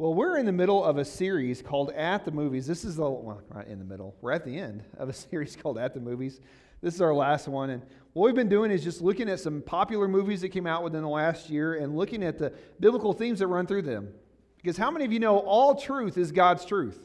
Well, 0.00 0.14
we're 0.14 0.38
in 0.38 0.46
the 0.46 0.52
middle 0.52 0.82
of 0.82 0.96
a 0.96 1.04
series 1.04 1.60
called 1.60 1.90
At 1.90 2.24
the 2.24 2.30
Movies. 2.30 2.66
This 2.66 2.86
is 2.86 2.96
the, 2.96 3.02
well, 3.02 3.42
right 3.50 3.66
in 3.66 3.78
the 3.78 3.84
middle. 3.84 4.16
We're 4.22 4.32
at 4.32 4.46
the 4.46 4.58
end 4.58 4.82
of 4.96 5.10
a 5.10 5.12
series 5.30 5.56
called 5.56 5.76
At 5.76 5.92
the 5.92 6.00
Movies. 6.00 6.40
This 6.80 6.94
is 6.94 7.02
our 7.02 7.12
last 7.12 7.48
one. 7.48 7.68
And 7.68 7.82
what 8.14 8.24
we've 8.24 8.34
been 8.34 8.48
doing 8.48 8.70
is 8.70 8.82
just 8.82 9.02
looking 9.02 9.28
at 9.28 9.40
some 9.40 9.60
popular 9.60 10.08
movies 10.08 10.40
that 10.40 10.48
came 10.48 10.66
out 10.66 10.82
within 10.82 11.02
the 11.02 11.08
last 11.08 11.50
year 11.50 11.74
and 11.74 11.98
looking 11.98 12.22
at 12.22 12.38
the 12.38 12.54
biblical 12.80 13.12
themes 13.12 13.40
that 13.40 13.48
run 13.48 13.66
through 13.66 13.82
them. 13.82 14.08
Because 14.56 14.78
how 14.78 14.90
many 14.90 15.04
of 15.04 15.12
you 15.12 15.20
know 15.20 15.36
all 15.36 15.74
truth 15.74 16.16
is 16.16 16.32
God's 16.32 16.64
truth? 16.64 16.98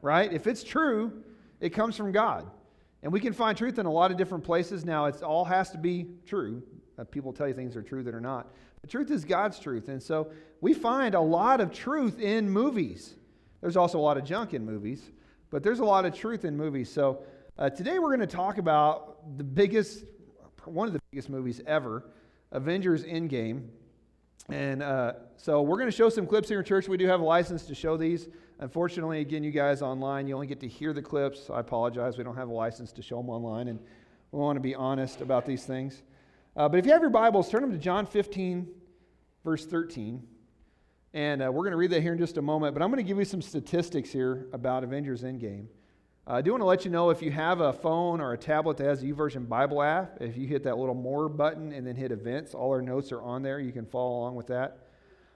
Right? 0.00 0.32
If 0.32 0.46
it's 0.46 0.64
true, 0.64 1.22
it 1.60 1.74
comes 1.74 1.98
from 1.98 2.12
God. 2.12 2.50
And 3.02 3.12
we 3.12 3.20
can 3.20 3.34
find 3.34 3.58
truth 3.58 3.78
in 3.78 3.84
a 3.84 3.92
lot 3.92 4.10
of 4.10 4.16
different 4.16 4.44
places. 4.44 4.86
Now, 4.86 5.04
it 5.04 5.22
all 5.22 5.44
has 5.44 5.70
to 5.72 5.76
be 5.76 6.06
true. 6.24 6.62
Uh, 6.98 7.04
people 7.04 7.32
tell 7.32 7.46
you 7.48 7.54
things 7.54 7.76
are 7.76 7.82
true 7.82 8.02
that 8.02 8.14
are 8.14 8.20
not. 8.20 8.52
The 8.80 8.86
truth 8.86 9.10
is 9.10 9.24
God's 9.24 9.58
truth. 9.58 9.88
And 9.88 10.02
so 10.02 10.30
we 10.60 10.72
find 10.72 11.14
a 11.14 11.20
lot 11.20 11.60
of 11.60 11.72
truth 11.72 12.20
in 12.20 12.48
movies. 12.48 13.14
There's 13.60 13.76
also 13.76 13.98
a 13.98 14.00
lot 14.00 14.16
of 14.16 14.24
junk 14.24 14.54
in 14.54 14.64
movies, 14.64 15.10
but 15.50 15.62
there's 15.62 15.80
a 15.80 15.84
lot 15.84 16.04
of 16.04 16.14
truth 16.14 16.44
in 16.44 16.56
movies. 16.56 16.90
So 16.90 17.22
uh, 17.58 17.70
today 17.70 17.98
we're 17.98 18.16
going 18.16 18.20
to 18.20 18.26
talk 18.26 18.58
about 18.58 19.36
the 19.38 19.44
biggest, 19.44 20.04
one 20.64 20.86
of 20.86 20.94
the 20.94 21.00
biggest 21.10 21.28
movies 21.28 21.60
ever, 21.66 22.04
Avengers 22.52 23.04
Endgame. 23.04 23.68
And 24.48 24.82
uh, 24.82 25.14
so 25.36 25.62
we're 25.62 25.78
going 25.78 25.90
to 25.90 25.96
show 25.96 26.08
some 26.08 26.26
clips 26.26 26.48
here 26.48 26.60
in 26.60 26.64
church. 26.64 26.88
We 26.88 26.96
do 26.96 27.06
have 27.06 27.20
a 27.20 27.24
license 27.24 27.64
to 27.64 27.74
show 27.74 27.96
these. 27.96 28.28
Unfortunately, 28.60 29.20
again, 29.20 29.42
you 29.44 29.50
guys 29.50 29.82
online, 29.82 30.26
you 30.26 30.34
only 30.34 30.46
get 30.46 30.60
to 30.60 30.68
hear 30.68 30.92
the 30.92 31.02
clips. 31.02 31.50
I 31.50 31.60
apologize. 31.60 32.16
We 32.16 32.24
don't 32.24 32.36
have 32.36 32.48
a 32.48 32.54
license 32.54 32.92
to 32.92 33.02
show 33.02 33.16
them 33.16 33.28
online, 33.28 33.68
and 33.68 33.78
we 34.30 34.38
want 34.38 34.56
to 34.56 34.60
be 34.60 34.74
honest 34.74 35.20
about 35.20 35.44
these 35.44 35.64
things. 35.64 36.02
Uh, 36.56 36.66
but 36.70 36.78
if 36.78 36.86
you 36.86 36.92
have 36.92 37.02
your 37.02 37.10
Bibles, 37.10 37.50
turn 37.50 37.60
them 37.60 37.72
to 37.72 37.76
John 37.76 38.06
15, 38.06 38.66
verse 39.44 39.66
13. 39.66 40.26
And 41.12 41.42
uh, 41.42 41.52
we're 41.52 41.64
going 41.64 41.72
to 41.72 41.76
read 41.76 41.90
that 41.90 42.00
here 42.00 42.12
in 42.12 42.18
just 42.18 42.38
a 42.38 42.42
moment. 42.42 42.72
But 42.72 42.82
I'm 42.82 42.90
going 42.90 43.04
to 43.04 43.06
give 43.06 43.18
you 43.18 43.26
some 43.26 43.42
statistics 43.42 44.10
here 44.10 44.46
about 44.54 44.82
Avengers 44.82 45.22
Endgame. 45.22 45.66
Uh, 46.26 46.36
I 46.36 46.40
do 46.40 46.52
want 46.52 46.62
to 46.62 46.66
let 46.66 46.86
you 46.86 46.90
know 46.90 47.10
if 47.10 47.20
you 47.20 47.30
have 47.30 47.60
a 47.60 47.74
phone 47.74 48.22
or 48.22 48.32
a 48.32 48.38
tablet 48.38 48.78
that 48.78 48.86
has 48.86 49.02
the 49.02 49.12
YouVersion 49.12 49.46
Bible 49.46 49.82
app, 49.82 50.16
if 50.22 50.38
you 50.38 50.46
hit 50.46 50.62
that 50.62 50.78
little 50.78 50.94
More 50.94 51.28
button 51.28 51.72
and 51.72 51.86
then 51.86 51.94
hit 51.94 52.10
Events, 52.10 52.54
all 52.54 52.70
our 52.70 52.80
notes 52.80 53.12
are 53.12 53.20
on 53.20 53.42
there. 53.42 53.60
You 53.60 53.72
can 53.72 53.84
follow 53.84 54.20
along 54.20 54.34
with 54.34 54.46
that. 54.46 54.78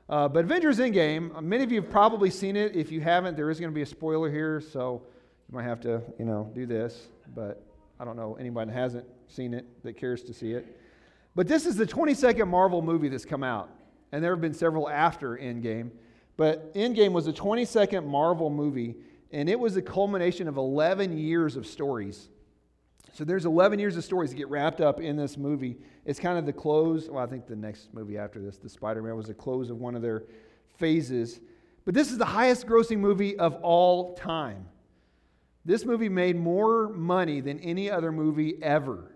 Uh, 0.09 0.27
but 0.27 0.47
Avengers 0.47 0.79
Endgame, 0.79 1.37
uh, 1.37 1.43
many 1.43 1.63
of 1.63 1.71
you 1.71 1.83
have 1.83 1.91
probably 1.91 2.31
seen 2.31 2.57
it. 2.57 2.75
If 2.75 2.91
you 2.91 3.03
haven't, 3.03 3.37
there 3.37 3.51
is 3.51 3.61
going 3.61 3.71
to 3.71 3.75
be 3.75 3.83
a 3.83 3.87
spoiler 3.87 4.31
here, 4.31 4.63
so 4.63 5.03
you 5.51 5.55
might 5.55 5.65
have 5.65 5.81
to, 5.83 6.03
you 6.19 6.25
know, 6.25 6.51
do 6.55 6.65
this. 6.65 7.09
But 7.35 7.63
I 8.01 8.07
don't 8.07 8.17
know 8.17 8.39
anybody 8.41 8.71
that 8.71 8.77
hasn't 8.77 9.05
seen 9.29 9.53
it 9.53 9.67
that 9.85 9.99
cares 9.99 10.23
to 10.23 10.33
see 10.33 10.53
it. 10.53 10.79
But 11.41 11.49
this 11.49 11.65
is 11.65 11.75
the 11.75 11.87
22nd 11.87 12.47
Marvel 12.49 12.83
movie 12.83 13.09
that's 13.09 13.25
come 13.25 13.43
out, 13.43 13.71
and 14.13 14.23
there 14.23 14.31
have 14.31 14.43
been 14.43 14.53
several 14.53 14.91
after 14.91 15.39
Endgame. 15.39 15.91
But 16.37 16.75
Endgame 16.75 17.13
was 17.13 17.25
the 17.25 17.33
22nd 17.33 18.05
Marvel 18.05 18.51
movie, 18.51 18.97
and 19.33 19.49
it 19.49 19.59
was 19.59 19.73
the 19.73 19.81
culmination 19.81 20.49
of 20.49 20.59
11 20.59 21.17
years 21.17 21.57
of 21.57 21.67
stories. 21.67 22.29
So 23.15 23.25
there's 23.25 23.47
11 23.47 23.79
years 23.79 23.97
of 23.97 24.05
stories 24.05 24.29
that 24.29 24.37
get 24.37 24.51
wrapped 24.51 24.83
up 24.83 25.01
in 25.01 25.17
this 25.17 25.39
movie. 25.39 25.79
It's 26.05 26.21
kind 26.21 26.39
of 26.39 26.45
the 26.45 26.53
close. 26.53 27.09
Well, 27.09 27.25
I 27.25 27.27
think 27.27 27.47
the 27.47 27.57
next 27.57 27.95
movie 27.95 28.19
after 28.19 28.39
this, 28.39 28.59
the 28.59 28.69
Spider-Man, 28.69 29.17
was 29.17 29.29
the 29.29 29.33
close 29.33 29.71
of 29.71 29.79
one 29.79 29.95
of 29.95 30.03
their 30.03 30.25
phases. 30.77 31.41
But 31.87 31.95
this 31.95 32.13
is 32.13 32.19
the 32.19 32.27
highest 32.27 32.67
grossing 32.67 32.99
movie 32.99 33.39
of 33.39 33.55
all 33.63 34.15
time. 34.15 34.67
This 35.65 35.87
movie 35.87 36.11
made 36.11 36.37
more 36.37 36.91
money 36.91 37.41
than 37.41 37.61
any 37.61 37.91
other 37.91 38.13
movie 38.13 38.63
ever 38.63 39.11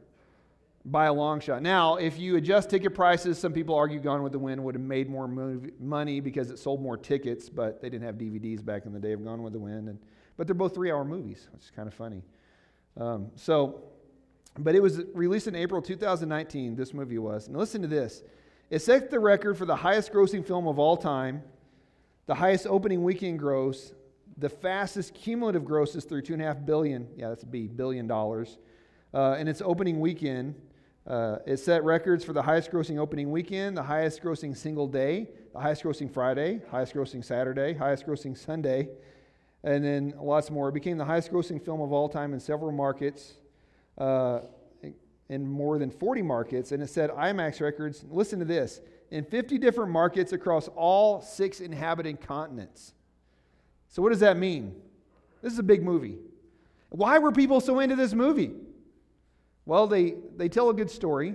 by 0.84 1.06
a 1.06 1.12
long 1.12 1.40
shot. 1.40 1.62
Now, 1.62 1.96
if 1.96 2.18
you 2.18 2.36
adjust 2.36 2.68
ticket 2.68 2.94
prices, 2.94 3.38
some 3.38 3.52
people 3.52 3.74
argue 3.74 3.98
Gone 4.00 4.22
with 4.22 4.32
the 4.32 4.38
Wind 4.38 4.62
would 4.62 4.74
have 4.74 4.84
made 4.84 5.08
more 5.08 5.26
movie, 5.26 5.70
money 5.80 6.20
because 6.20 6.50
it 6.50 6.58
sold 6.58 6.82
more 6.82 6.96
tickets, 6.96 7.48
but 7.48 7.80
they 7.80 7.88
didn't 7.88 8.04
have 8.04 8.16
DVDs 8.16 8.62
back 8.62 8.84
in 8.84 8.92
the 8.92 9.00
day 9.00 9.12
of 9.12 9.24
Gone 9.24 9.42
with 9.42 9.54
the 9.54 9.58
Wind. 9.58 9.88
And, 9.88 9.98
but 10.36 10.46
they're 10.46 10.54
both 10.54 10.74
three 10.74 10.90
hour 10.90 11.04
movies, 11.04 11.48
which 11.52 11.64
is 11.64 11.70
kind 11.70 11.88
of 11.88 11.94
funny. 11.94 12.22
Um, 12.98 13.30
so, 13.34 13.82
but 14.58 14.74
it 14.74 14.82
was 14.82 15.02
released 15.14 15.46
in 15.46 15.54
April 15.54 15.80
2019, 15.80 16.76
this 16.76 16.92
movie 16.92 17.18
was. 17.18 17.48
And 17.48 17.56
listen 17.56 17.80
to 17.82 17.88
this 17.88 18.22
it 18.70 18.80
set 18.80 19.10
the 19.10 19.20
record 19.20 19.56
for 19.56 19.66
the 19.66 19.76
highest 19.76 20.12
grossing 20.12 20.46
film 20.46 20.66
of 20.66 20.78
all 20.78 20.96
time, 20.96 21.42
the 22.26 22.34
highest 22.34 22.66
opening 22.66 23.02
weekend 23.02 23.38
gross, 23.38 23.92
the 24.38 24.48
fastest 24.48 25.14
cumulative 25.14 25.64
grosses 25.64 26.04
through 26.04 26.22
two 26.22 26.32
and 26.34 26.42
a 26.42 26.44
half 26.44 26.64
billion, 26.64 27.08
yeah, 27.16 27.28
that's 27.28 27.42
a 27.42 27.46
B, 27.46 27.68
billion 27.68 28.06
dollars, 28.06 28.58
uh, 29.12 29.36
in 29.38 29.48
its 29.48 29.62
opening 29.62 30.00
weekend. 30.00 30.54
Uh, 31.06 31.36
it 31.46 31.58
set 31.58 31.84
records 31.84 32.24
for 32.24 32.32
the 32.32 32.42
highest 32.42 32.70
grossing 32.70 32.98
opening 32.98 33.30
weekend, 33.30 33.76
the 33.76 33.82
highest 33.82 34.22
grossing 34.22 34.56
single 34.56 34.86
day, 34.86 35.28
the 35.52 35.60
highest 35.60 35.82
grossing 35.82 36.10
Friday, 36.10 36.62
highest 36.70 36.94
grossing 36.94 37.22
Saturday, 37.22 37.74
highest 37.74 38.06
grossing 38.06 38.36
Sunday, 38.36 38.88
and 39.62 39.84
then 39.84 40.14
lots 40.18 40.50
more. 40.50 40.70
It 40.70 40.72
became 40.72 40.96
the 40.96 41.04
highest 41.04 41.30
grossing 41.30 41.62
film 41.62 41.82
of 41.82 41.92
all 41.92 42.08
time 42.08 42.32
in 42.32 42.40
several 42.40 42.72
markets, 42.72 43.34
uh, 43.98 44.40
in 45.28 45.46
more 45.46 45.78
than 45.78 45.90
40 45.90 46.22
markets, 46.22 46.72
and 46.72 46.82
it 46.82 46.88
set 46.88 47.10
IMAX 47.10 47.60
records, 47.60 48.04
listen 48.10 48.38
to 48.38 48.44
this, 48.46 48.80
in 49.10 49.24
50 49.24 49.58
different 49.58 49.90
markets 49.90 50.32
across 50.32 50.68
all 50.68 51.20
six 51.20 51.60
inhabited 51.60 52.20
continents. 52.22 52.94
So, 53.88 54.02
what 54.02 54.08
does 54.08 54.20
that 54.20 54.38
mean? 54.38 54.74
This 55.42 55.52
is 55.52 55.58
a 55.58 55.62
big 55.64 55.82
movie. 55.82 56.18
Why 56.88 57.18
were 57.18 57.30
people 57.30 57.60
so 57.60 57.80
into 57.80 57.96
this 57.96 58.14
movie? 58.14 58.52
Well, 59.66 59.86
they, 59.86 60.14
they 60.36 60.48
tell 60.48 60.68
a 60.70 60.74
good 60.74 60.90
story, 60.90 61.34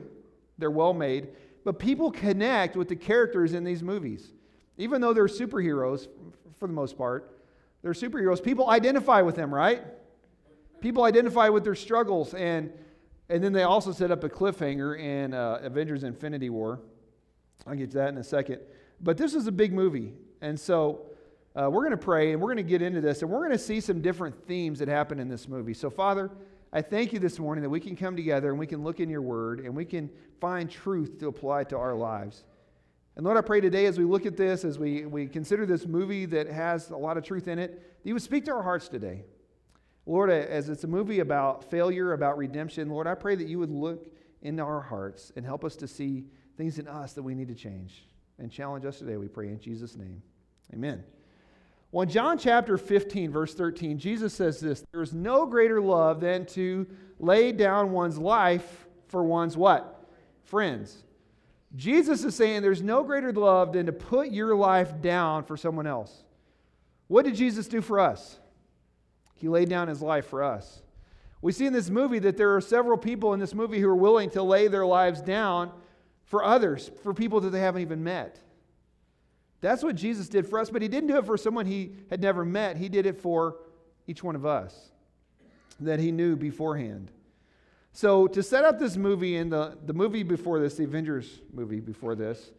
they're 0.57 0.71
well 0.71 0.93
made, 0.93 1.29
but 1.63 1.79
people 1.79 2.11
connect 2.11 2.75
with 2.75 2.87
the 2.87 2.95
characters 2.95 3.53
in 3.53 3.63
these 3.63 3.81
movies. 3.81 4.31
Even 4.77 5.01
though 5.01 5.13
they're 5.13 5.25
superheroes, 5.25 6.07
for 6.57 6.67
the 6.67 6.73
most 6.73 6.97
part, 6.97 7.37
they're 7.81 7.93
superheroes, 7.93 8.43
people 8.43 8.69
identify 8.69 9.21
with 9.21 9.35
them, 9.35 9.53
right? 9.53 9.83
People 10.81 11.03
identify 11.03 11.49
with 11.49 11.63
their 11.63 11.75
struggles, 11.75 12.33
and, 12.33 12.71
and 13.29 13.43
then 13.43 13.51
they 13.51 13.63
also 13.63 13.91
set 13.91 14.11
up 14.11 14.23
a 14.23 14.29
cliffhanger 14.29 14.99
in 14.99 15.33
uh, 15.33 15.59
Avengers 15.61 16.03
Infinity 16.03 16.49
War. 16.49 16.79
I'll 17.67 17.75
get 17.75 17.91
to 17.91 17.97
that 17.97 18.09
in 18.09 18.17
a 18.17 18.23
second. 18.23 18.59
But 19.01 19.17
this 19.17 19.33
is 19.33 19.47
a 19.47 19.51
big 19.51 19.73
movie, 19.73 20.13
and 20.41 20.59
so 20.59 21.05
uh, 21.55 21.69
we're 21.69 21.81
going 21.81 21.91
to 21.91 21.97
pray 21.97 22.31
and 22.31 22.41
we're 22.41 22.53
going 22.53 22.57
to 22.57 22.63
get 22.63 22.81
into 22.81 23.01
this, 23.01 23.21
and 23.21 23.31
we're 23.31 23.39
going 23.39 23.51
to 23.51 23.57
see 23.57 23.79
some 23.81 24.01
different 24.01 24.47
themes 24.47 24.79
that 24.79 24.87
happen 24.87 25.19
in 25.19 25.27
this 25.27 25.47
movie. 25.47 25.73
So, 25.73 25.89
Father, 25.89 26.31
I 26.71 26.81
thank 26.81 27.13
you 27.13 27.19
this 27.19 27.39
morning 27.39 27.63
that 27.63 27.69
we 27.69 27.79
can 27.79 27.95
come 27.95 28.15
together 28.15 28.49
and 28.49 28.59
we 28.59 28.67
can 28.67 28.83
look 28.83 28.99
in 28.99 29.09
your 29.09 29.23
word 29.23 29.61
and 29.61 29.75
we 29.75 29.85
can 29.85 30.09
find 30.39 30.69
truth 30.69 31.19
to 31.19 31.27
apply 31.27 31.63
to 31.65 31.77
our 31.77 31.95
lives. 31.95 32.43
And 33.15 33.25
Lord, 33.25 33.37
I 33.37 33.41
pray 33.41 33.59
today 33.59 33.87
as 33.87 33.97
we 33.97 34.05
look 34.05 34.25
at 34.25 34.37
this, 34.37 34.63
as 34.63 34.77
we, 34.77 35.05
we 35.05 35.27
consider 35.27 35.65
this 35.65 35.87
movie 35.87 36.25
that 36.27 36.47
has 36.47 36.91
a 36.91 36.97
lot 36.97 37.17
of 37.17 37.23
truth 37.23 37.47
in 37.47 37.57
it, 37.57 38.01
that 38.03 38.07
you 38.07 38.13
would 38.13 38.21
speak 38.23 38.45
to 38.45 38.51
our 38.51 38.61
hearts 38.61 38.87
today. 38.87 39.23
Lord, 40.05 40.29
as 40.29 40.69
it's 40.69 40.83
a 40.83 40.87
movie 40.87 41.19
about 41.19 41.69
failure, 41.69 42.13
about 42.13 42.37
redemption, 42.37 42.89
Lord, 42.89 43.07
I 43.07 43.15
pray 43.15 43.35
that 43.35 43.47
you 43.47 43.59
would 43.59 43.71
look 43.71 44.07
into 44.41 44.63
our 44.63 44.81
hearts 44.81 45.31
and 45.35 45.45
help 45.45 45.65
us 45.65 45.75
to 45.77 45.87
see 45.87 46.25
things 46.55 46.79
in 46.79 46.87
us 46.87 47.13
that 47.13 47.23
we 47.23 47.35
need 47.35 47.47
to 47.49 47.55
change. 47.55 48.05
And 48.37 48.51
challenge 48.51 48.85
us 48.85 48.99
today, 48.99 49.17
we 49.17 49.27
pray 49.27 49.47
in 49.47 49.59
Jesus' 49.59 49.95
name. 49.95 50.21
Amen. 50.73 51.03
Well, 51.91 52.03
in 52.03 52.09
John 52.09 52.37
chapter 52.37 52.77
15, 52.77 53.31
verse 53.31 53.53
13, 53.55 53.97
Jesus 53.97 54.33
says 54.33 54.59
this 54.59 54.83
There 54.91 55.01
is 55.01 55.13
no 55.13 55.45
greater 55.45 55.81
love 55.81 56.19
than 56.19 56.45
to 56.47 56.87
lay 57.19 57.51
down 57.51 57.91
one's 57.91 58.17
life 58.17 58.87
for 59.07 59.23
one's 59.23 59.57
what? 59.57 60.07
Friends. 60.43 61.03
Jesus 61.75 62.23
is 62.23 62.35
saying 62.35 62.61
there's 62.61 62.81
no 62.81 63.03
greater 63.03 63.31
love 63.31 63.73
than 63.73 63.85
to 63.85 63.91
put 63.91 64.31
your 64.31 64.55
life 64.55 65.01
down 65.01 65.43
for 65.43 65.57
someone 65.57 65.87
else. 65.87 66.23
What 67.07 67.25
did 67.25 67.35
Jesus 67.35 67.67
do 67.67 67.81
for 67.81 67.99
us? 67.99 68.39
He 69.35 69.47
laid 69.47 69.69
down 69.69 69.87
his 69.87 70.01
life 70.01 70.27
for 70.27 70.43
us. 70.43 70.81
We 71.41 71.51
see 71.51 71.65
in 71.65 71.73
this 71.73 71.89
movie 71.89 72.19
that 72.19 72.37
there 72.37 72.55
are 72.55 72.61
several 72.61 72.97
people 72.97 73.33
in 73.33 73.39
this 73.39 73.55
movie 73.55 73.79
who 73.79 73.87
are 73.87 73.95
willing 73.95 74.29
to 74.31 74.43
lay 74.43 74.67
their 74.67 74.85
lives 74.85 75.21
down 75.21 75.71
for 76.25 76.43
others, 76.43 76.91
for 77.01 77.13
people 77.13 77.39
that 77.41 77.49
they 77.51 77.59
haven't 77.59 77.81
even 77.81 78.03
met. 78.03 78.39
That's 79.61 79.83
what 79.83 79.95
Jesus 79.95 80.29
did 80.29 80.47
for 80.47 80.59
us, 80.59 80.69
but 80.69 80.81
he 80.81 80.87
didn't 80.87 81.07
do 81.07 81.17
it 81.17 81.25
for 81.25 81.37
someone 81.37 81.65
he 81.65 81.91
had 82.09 82.21
never 82.21 82.45
met. 82.45 82.77
He 82.77 82.89
did 82.89 83.05
it 83.05 83.19
for 83.19 83.57
each 84.07 84.23
one 84.23 84.35
of 84.35 84.45
us 84.45 84.91
that 85.79 85.99
he 85.99 86.11
knew 86.11 86.35
beforehand. 86.35 87.11
So, 87.91 88.27
to 88.27 88.43
set 88.43 88.63
up 88.63 88.79
this 88.79 88.95
movie 88.95 89.35
and 89.37 89.51
the, 89.51 89.77
the 89.85 89.93
movie 89.93 90.23
before 90.23 90.59
this, 90.59 90.75
the 90.75 90.83
Avengers 90.83 91.41
movie 91.51 91.79
before 91.79 92.15
this, 92.15 92.51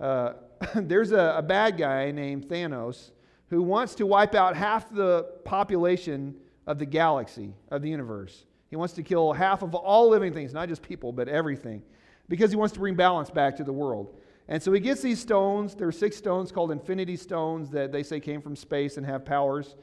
uh, 0.00 0.32
there's 0.74 1.12
a, 1.12 1.34
a 1.36 1.42
bad 1.42 1.76
guy 1.76 2.10
named 2.10 2.48
Thanos 2.48 3.10
who 3.50 3.62
wants 3.62 3.94
to 3.96 4.06
wipe 4.06 4.34
out 4.34 4.56
half 4.56 4.92
the 4.92 5.26
population 5.44 6.34
of 6.66 6.78
the 6.78 6.86
galaxy, 6.86 7.54
of 7.70 7.82
the 7.82 7.88
universe. 7.88 8.44
He 8.68 8.76
wants 8.76 8.94
to 8.94 9.02
kill 9.02 9.32
half 9.32 9.62
of 9.62 9.74
all 9.74 10.08
living 10.08 10.32
things, 10.32 10.52
not 10.52 10.68
just 10.68 10.82
people, 10.82 11.12
but 11.12 11.28
everything, 11.28 11.82
because 12.28 12.50
he 12.50 12.56
wants 12.56 12.74
to 12.74 12.80
bring 12.80 12.94
balance 12.94 13.30
back 13.30 13.56
to 13.56 13.64
the 13.64 13.72
world. 13.72 14.17
And 14.48 14.62
so 14.62 14.72
he 14.72 14.80
gets 14.80 15.02
these 15.02 15.20
stones. 15.20 15.74
There 15.74 15.86
are 15.86 15.92
six 15.92 16.16
stones 16.16 16.50
called 16.50 16.70
infinity 16.70 17.16
stones 17.16 17.68
that 17.70 17.92
they 17.92 18.02
say 18.02 18.18
came 18.18 18.40
from 18.40 18.56
space 18.56 18.96
and 18.96 19.04
have 19.04 19.24
powers. 19.24 19.76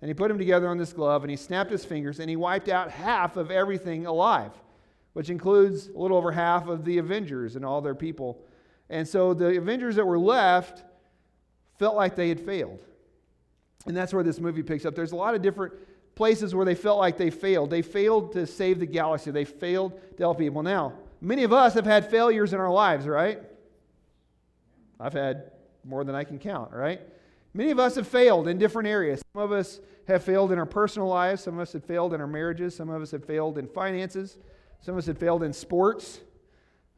And 0.00 0.08
he 0.08 0.14
put 0.14 0.28
them 0.28 0.38
together 0.38 0.68
on 0.68 0.78
this 0.78 0.92
glove 0.92 1.22
and 1.22 1.30
he 1.30 1.36
snapped 1.36 1.70
his 1.70 1.84
fingers 1.84 2.18
and 2.18 2.28
he 2.28 2.36
wiped 2.36 2.68
out 2.68 2.90
half 2.90 3.36
of 3.36 3.50
everything 3.50 4.06
alive, 4.06 4.52
which 5.12 5.28
includes 5.28 5.88
a 5.88 5.98
little 5.98 6.16
over 6.16 6.32
half 6.32 6.66
of 6.66 6.84
the 6.84 6.98
Avengers 6.98 7.56
and 7.56 7.64
all 7.64 7.80
their 7.80 7.94
people. 7.94 8.42
And 8.88 9.06
so 9.06 9.34
the 9.34 9.58
Avengers 9.58 9.96
that 9.96 10.06
were 10.06 10.18
left 10.18 10.84
felt 11.78 11.94
like 11.94 12.16
they 12.16 12.28
had 12.28 12.40
failed. 12.40 12.84
And 13.86 13.96
that's 13.96 14.14
where 14.14 14.24
this 14.24 14.40
movie 14.40 14.62
picks 14.62 14.86
up. 14.86 14.94
There's 14.94 15.12
a 15.12 15.16
lot 15.16 15.34
of 15.34 15.42
different 15.42 15.74
places 16.14 16.54
where 16.54 16.64
they 16.64 16.74
felt 16.74 16.98
like 16.98 17.18
they 17.18 17.30
failed. 17.30 17.68
They 17.70 17.82
failed 17.82 18.32
to 18.32 18.46
save 18.46 18.80
the 18.80 18.86
galaxy, 18.86 19.30
they 19.30 19.44
failed 19.44 20.00
to 20.16 20.22
help 20.22 20.38
people. 20.38 20.62
Now, 20.62 20.94
many 21.20 21.44
of 21.44 21.52
us 21.52 21.74
have 21.74 21.84
had 21.84 22.10
failures 22.10 22.54
in 22.54 22.60
our 22.60 22.70
lives, 22.70 23.06
right? 23.06 23.40
I've 24.98 25.12
had 25.12 25.50
more 25.84 26.04
than 26.04 26.14
I 26.14 26.24
can 26.24 26.38
count, 26.38 26.72
right? 26.72 27.00
Many 27.54 27.70
of 27.70 27.78
us 27.78 27.94
have 27.94 28.06
failed 28.06 28.48
in 28.48 28.58
different 28.58 28.88
areas. 28.88 29.22
Some 29.34 29.42
of 29.42 29.52
us 29.52 29.80
have 30.08 30.22
failed 30.22 30.52
in 30.52 30.58
our 30.58 30.66
personal 30.66 31.08
lives. 31.08 31.42
Some 31.42 31.54
of 31.54 31.60
us 31.60 31.72
have 31.72 31.84
failed 31.84 32.12
in 32.12 32.20
our 32.20 32.26
marriages. 32.26 32.74
Some 32.74 32.90
of 32.90 33.00
us 33.00 33.10
have 33.12 33.24
failed 33.24 33.58
in 33.58 33.66
finances. 33.66 34.38
Some 34.80 34.94
of 34.94 34.98
us 34.98 35.06
have 35.06 35.18
failed 35.18 35.42
in 35.42 35.52
sports. 35.52 36.20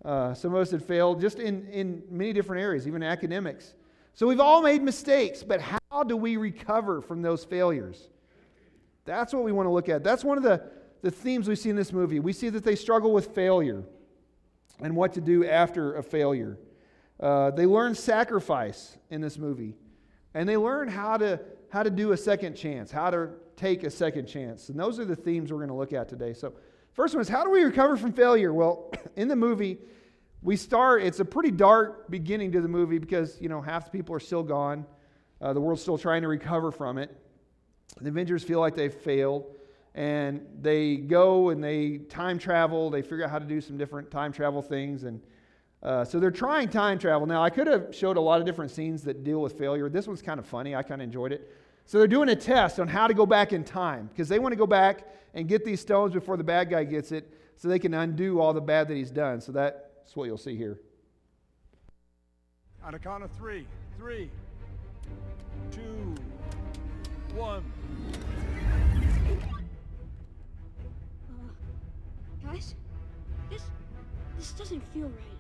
Uh, 0.05 0.35
some 0.35 0.55
of 0.55 0.61
us 0.61 0.71
have 0.71 0.85
failed 0.85 1.21
just 1.21 1.39
in, 1.39 1.67
in 1.69 2.03
many 2.11 2.33
different 2.33 2.62
areas, 2.62 2.87
even 2.87 3.03
academics. 3.03 3.75
So 4.15 4.27
we've 4.27 4.41
all 4.41 4.62
made 4.62 4.83
mistakes, 4.83 5.43
but 5.43 5.61
how 5.61 6.03
do 6.03 6.17
we 6.17 6.37
recover 6.37 7.00
from 7.00 7.23
those 7.23 7.45
failures? 7.45 8.09
That's 9.05 9.33
what 9.33 9.45
we 9.45 9.53
want 9.53 9.67
to 9.67 9.71
look 9.71 9.89
at. 9.89 10.05
That's 10.05 10.25
one 10.25 10.37
of 10.37 10.45
the, 10.45 10.62
the 11.03 11.11
themes 11.11 11.49
we 11.49 11.56
see 11.56 11.71
in 11.71 11.77
this 11.77 11.93
movie. 11.93 12.21
We 12.21 12.33
see 12.33 12.49
that 12.50 12.65
they 12.65 12.75
struggle 12.75 13.12
with 13.12 13.35
failure 13.35 13.85
and 14.81 14.95
what 14.95 15.12
to 15.15 15.21
do 15.21 15.47
after 15.47 15.97
a 15.97 16.03
failure. 16.03 16.59
Uh, 17.20 17.50
they 17.50 17.67
learn 17.67 17.94
sacrifice 17.94 18.97
in 19.11 19.20
this 19.20 19.38
movie, 19.38 19.75
and 20.35 20.49
they 20.49 20.56
learn 20.56 20.88
how 20.88 21.17
to, 21.17 21.41
how 21.70 21.82
to 21.82 21.91
do 21.91 22.12
a 22.12 22.17
second 22.17 22.55
chance, 22.55 22.91
how 22.91 23.11
to 23.11 23.31
take 23.56 23.82
a 23.82 23.91
second 23.91 24.26
chance. 24.26 24.69
And 24.69 24.79
those 24.79 24.99
are 25.00 25.05
the 25.05 25.17
themes 25.17 25.50
we're 25.50 25.59
going 25.59 25.69
to 25.69 25.75
look 25.75 25.93
at 25.93 26.09
today. 26.09 26.32
So, 26.32 26.53
first 26.93 27.15
one 27.15 27.20
is 27.20 27.29
how 27.29 27.44
do 27.44 27.50
we 27.50 27.62
recover 27.62 27.97
from 27.97 28.12
failure? 28.12 28.53
Well, 28.53 28.93
in 29.17 29.29
the 29.29 29.37
movie, 29.37 29.79
we 30.43 30.56
start, 30.56 31.03
it's 31.03 31.19
a 31.19 31.25
pretty 31.25 31.50
dark 31.50 32.09
beginning 32.09 32.53
to 32.53 32.61
the 32.61 32.69
movie 32.69 32.99
because, 32.99 33.41
you 33.41 33.49
know, 33.49 33.61
half 33.61 33.87
the 33.87 33.91
people 33.91 34.14
are 34.14 34.21
still 34.21 34.44
gone. 34.44 34.87
Uh, 35.41 35.53
the 35.53 35.61
world's 35.61 35.82
still 35.82 35.99
trying 35.99 36.23
to 36.23 36.29
recover 36.29 36.71
from 36.71 36.99
it. 36.99 37.17
The 38.00 38.09
Avengers 38.09 38.44
feel 38.44 38.61
like 38.61 38.76
they've 38.76 38.94
failed. 38.94 39.47
And 39.94 40.47
they 40.61 40.97
go 40.97 41.49
and 41.49 41.62
they 41.64 41.99
time 41.99 42.38
travel. 42.38 42.88
They 42.88 43.03
figure 43.03 43.25
out 43.25 43.31
how 43.31 43.41
to 43.41 43.44
do 43.44 43.61
some 43.61 43.76
different 43.76 44.12
time 44.12 44.32
travel 44.32 44.62
things. 44.62 45.03
And 45.03 45.21
uh, 45.82 46.04
so 46.04 46.19
they're 46.19 46.30
trying 46.30 46.69
time 46.69 46.98
travel. 46.98 47.26
Now, 47.26 47.42
I 47.42 47.50
could 47.50 47.66
have 47.66 47.94
showed 47.94 48.16
a 48.16 48.20
lot 48.20 48.40
of 48.40 48.46
different 48.46 48.70
scenes 48.70 49.02
that 49.04 49.22
deal 49.22 49.40
with 49.40 49.56
failure. 49.56 49.88
This 49.88 50.06
one's 50.06 50.22
kind 50.22 50.40
of 50.40 50.46
funny. 50.46 50.75
I 50.75 50.82
kind 50.82 51.00
of 51.00 51.04
enjoyed 51.04 51.32
it. 51.32 51.52
So 51.86 51.98
they're 51.98 52.06
doing 52.06 52.28
a 52.28 52.36
test 52.36 52.80
on 52.80 52.88
how 52.88 53.06
to 53.06 53.14
go 53.14 53.25
back 53.25 53.52
in 53.52 53.64
time 53.64 54.08
because 54.08 54.28
they 54.28 54.38
want 54.38 54.52
to 54.52 54.56
go 54.56 54.66
back 54.66 55.06
and 55.34 55.48
get 55.48 55.64
these 55.64 55.80
stones 55.80 56.12
before 56.12 56.36
the 56.36 56.44
bad 56.44 56.69
guy 56.69 56.84
gets 56.84 57.12
it 57.12 57.32
so 57.56 57.69
they 57.69 57.78
can 57.78 57.94
undo 57.94 58.40
all 58.40 58.52
the 58.52 58.60
bad 58.60 58.88
that 58.88 58.94
he's 58.94 59.10
done. 59.10 59.40
So 59.40 59.52
that's 59.52 60.14
what 60.14 60.25
you'll 60.25 60.36
see 60.36 60.56
here. 60.56 60.80
On 62.84 62.94
a 62.94 62.98
count 62.98 63.22
of 63.22 63.30
three. 63.32 63.66
Three, 63.98 64.30
two, 65.72 66.14
one. 67.34 67.64
Uh, 71.28 72.46
guys, 72.46 72.76
this 73.50 73.62
this 74.36 74.52
doesn't 74.52 74.82
feel 74.92 75.08
right. 75.08 75.38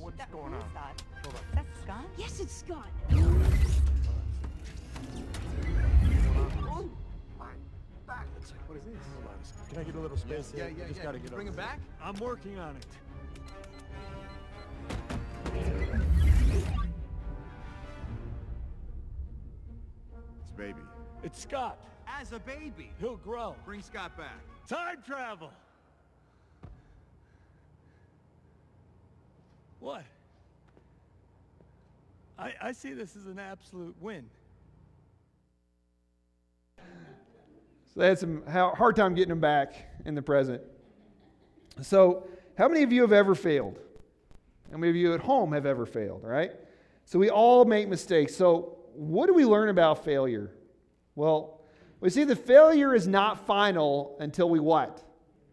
What 0.00 0.12
is 0.14 0.18
That- 0.18 0.32
going 0.32 0.52
who's 0.52 0.62
on? 0.62 0.74
that? 0.74 1.02
Hold 1.24 1.34
on. 1.34 1.40
That's 1.54 1.80
Scott? 1.82 2.04
Yes, 2.16 2.40
it's 2.40 2.52
Scott. 2.52 2.86
Oh, 6.70 6.88
back. 8.06 8.26
What 8.66 8.78
is 8.78 8.84
this? 8.84 8.94
Hold 9.14 9.26
on. 9.26 9.68
Can 9.70 9.78
I 9.78 9.84
get 9.84 9.94
a 9.94 10.00
little 10.00 10.16
space 10.16 10.52
Yeah, 10.56 10.64
here? 10.68 10.74
yeah, 10.78 10.84
I 10.84 10.88
just 10.88 10.98
yeah. 10.98 11.04
gotta 11.04 11.18
get 11.18 11.30
you 11.30 11.36
bring 11.36 11.48
over 11.48 11.60
him 11.60 11.66
there. 11.66 11.66
back? 11.66 11.80
I'm 12.02 12.16
working 12.16 12.58
on 12.58 12.76
it. 12.76 12.86
It's 20.42 20.50
baby. 20.56 20.80
It's 21.22 21.40
Scott. 21.42 21.78
As 22.06 22.32
a 22.32 22.38
baby. 22.40 22.90
He'll 23.00 23.16
grow. 23.16 23.54
Bring 23.64 23.82
Scott 23.82 24.16
back. 24.16 24.40
Time 24.68 25.02
travel. 25.06 25.50
What? 29.80 30.04
I, 32.38 32.52
I 32.60 32.72
see 32.72 32.92
this 32.92 33.16
as 33.16 33.26
an 33.26 33.38
absolute 33.38 33.96
win. 34.00 34.24
So 36.78 38.00
they 38.00 38.08
had 38.08 38.18
some 38.18 38.42
hard 38.46 38.96
time 38.96 39.14
getting 39.14 39.30
them 39.30 39.40
back 39.40 39.74
in 40.04 40.14
the 40.14 40.22
present. 40.22 40.62
So, 41.82 42.28
how 42.56 42.68
many 42.68 42.82
of 42.82 42.92
you 42.92 43.02
have 43.02 43.12
ever 43.12 43.34
failed? 43.34 43.78
How 44.70 44.78
many 44.78 44.90
of 44.90 44.96
you 44.96 45.14
at 45.14 45.20
home 45.20 45.52
have 45.52 45.64
ever 45.64 45.86
failed, 45.86 46.22
right? 46.24 46.52
So, 47.04 47.18
we 47.18 47.30
all 47.30 47.64
make 47.64 47.88
mistakes. 47.88 48.34
So, 48.34 48.78
what 48.94 49.26
do 49.26 49.34
we 49.34 49.44
learn 49.44 49.68
about 49.68 50.04
failure? 50.04 50.50
Well, 51.14 51.60
we 52.00 52.10
see 52.10 52.24
that 52.24 52.46
failure 52.46 52.94
is 52.94 53.06
not 53.08 53.46
final 53.46 54.16
until 54.20 54.48
we 54.50 54.60
what? 54.60 55.02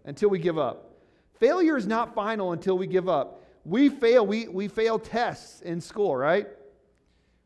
Until 0.04 0.30
we 0.30 0.40
give 0.40 0.58
up. 0.58 0.96
Failure 1.40 1.78
is 1.78 1.88
not 1.88 2.14
final 2.16 2.52
until 2.52 2.78
we 2.78 2.88
give 2.88 3.10
up. 3.10 3.44
We 3.66 3.90
fail, 3.90 4.26
we, 4.26 4.48
we 4.48 4.68
fail 4.68 5.00
tests 5.00 5.62
in 5.62 5.82
school, 5.82 6.16
right? 6.16 6.48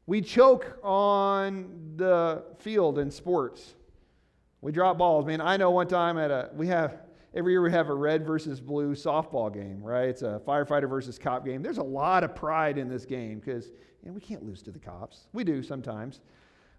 We 0.05 0.21
choke 0.21 0.77
on 0.83 1.93
the 1.95 2.43
field 2.57 2.99
in 2.99 3.09
sports. 3.09 3.75
We 4.61 4.73
drop 4.73 4.97
balls. 4.97 5.25
Man, 5.25 5.39
I 5.39 5.55
know 5.55 5.71
one 5.71 5.87
time 5.87 6.17
at 6.17 6.29
a, 6.29 6.49
we 6.53 6.67
have, 6.67 6.97
every 7.33 7.53
year 7.53 7.61
we 7.61 7.71
have 7.71 7.87
a 7.87 7.93
red 7.93 8.25
versus 8.25 8.59
blue 8.59 8.95
softball 8.95 9.53
game, 9.53 9.81
right? 9.81 10.09
It's 10.09 10.21
a 10.21 10.41
firefighter 10.45 10.89
versus 10.89 11.17
cop 11.17 11.45
game. 11.45 11.61
There's 11.61 11.77
a 11.77 11.83
lot 11.83 12.25
of 12.25 12.35
pride 12.35 12.77
in 12.77 12.89
this 12.89 13.05
game 13.05 13.39
because 13.39 13.67
you 13.67 14.07
know, 14.09 14.13
we 14.13 14.19
can't 14.19 14.43
lose 14.43 14.61
to 14.63 14.71
the 14.71 14.79
cops. 14.79 15.27
We 15.31 15.45
do 15.45 15.63
sometimes. 15.63 16.19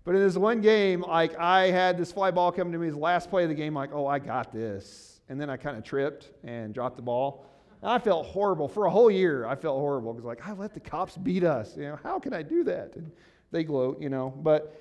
But 0.04 0.14
in 0.14 0.22
this 0.22 0.37
one 0.37 0.60
game, 0.60 1.02
like 1.02 1.38
I 1.38 1.70
had 1.70 1.96
this 1.96 2.12
fly 2.12 2.31
ball 2.31 2.52
coming 2.52 2.72
to 2.72 2.78
me 2.78 2.90
the 2.90 2.98
last 2.98 3.31
play 3.31 3.44
of 3.44 3.48
the 3.48 3.54
game, 3.54 3.75
like, 3.75 3.90
oh, 3.92 4.06
I 4.06 4.19
got 4.19 4.52
this. 4.52 5.20
And 5.28 5.40
then 5.40 5.48
I 5.48 5.56
kind 5.56 5.76
of 5.76 5.84
tripped 5.84 6.31
and 6.42 6.75
dropped 6.75 6.96
the 6.96 7.02
ball. 7.02 7.46
I 7.82 7.98
felt 7.98 8.26
horrible. 8.26 8.68
For 8.68 8.86
a 8.86 8.90
whole 8.90 9.10
year, 9.10 9.46
I 9.46 9.54
felt 9.54 9.78
horrible 9.78 10.12
because, 10.12 10.26
like, 10.26 10.46
I 10.46 10.52
let 10.52 10.74
the 10.74 10.80
cops 10.80 11.16
beat 11.16 11.44
us. 11.44 11.76
You 11.76 11.84
know, 11.84 11.98
how 12.02 12.18
can 12.18 12.34
I 12.34 12.42
do 12.42 12.64
that? 12.64 12.96
And 12.96 13.10
they 13.50 13.64
gloat, 13.64 14.00
you 14.00 14.08
know. 14.08 14.34
But 14.36 14.78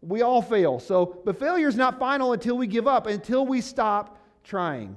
we 0.00 0.22
all 0.22 0.42
fail. 0.42 0.80
So, 0.80 1.20
but 1.24 1.38
failure 1.38 1.68
is 1.68 1.76
not 1.76 1.98
final 1.98 2.32
until 2.32 2.56
we 2.56 2.66
give 2.66 2.88
up, 2.88 3.06
until 3.06 3.46
we 3.46 3.60
stop 3.60 4.18
trying. 4.42 4.96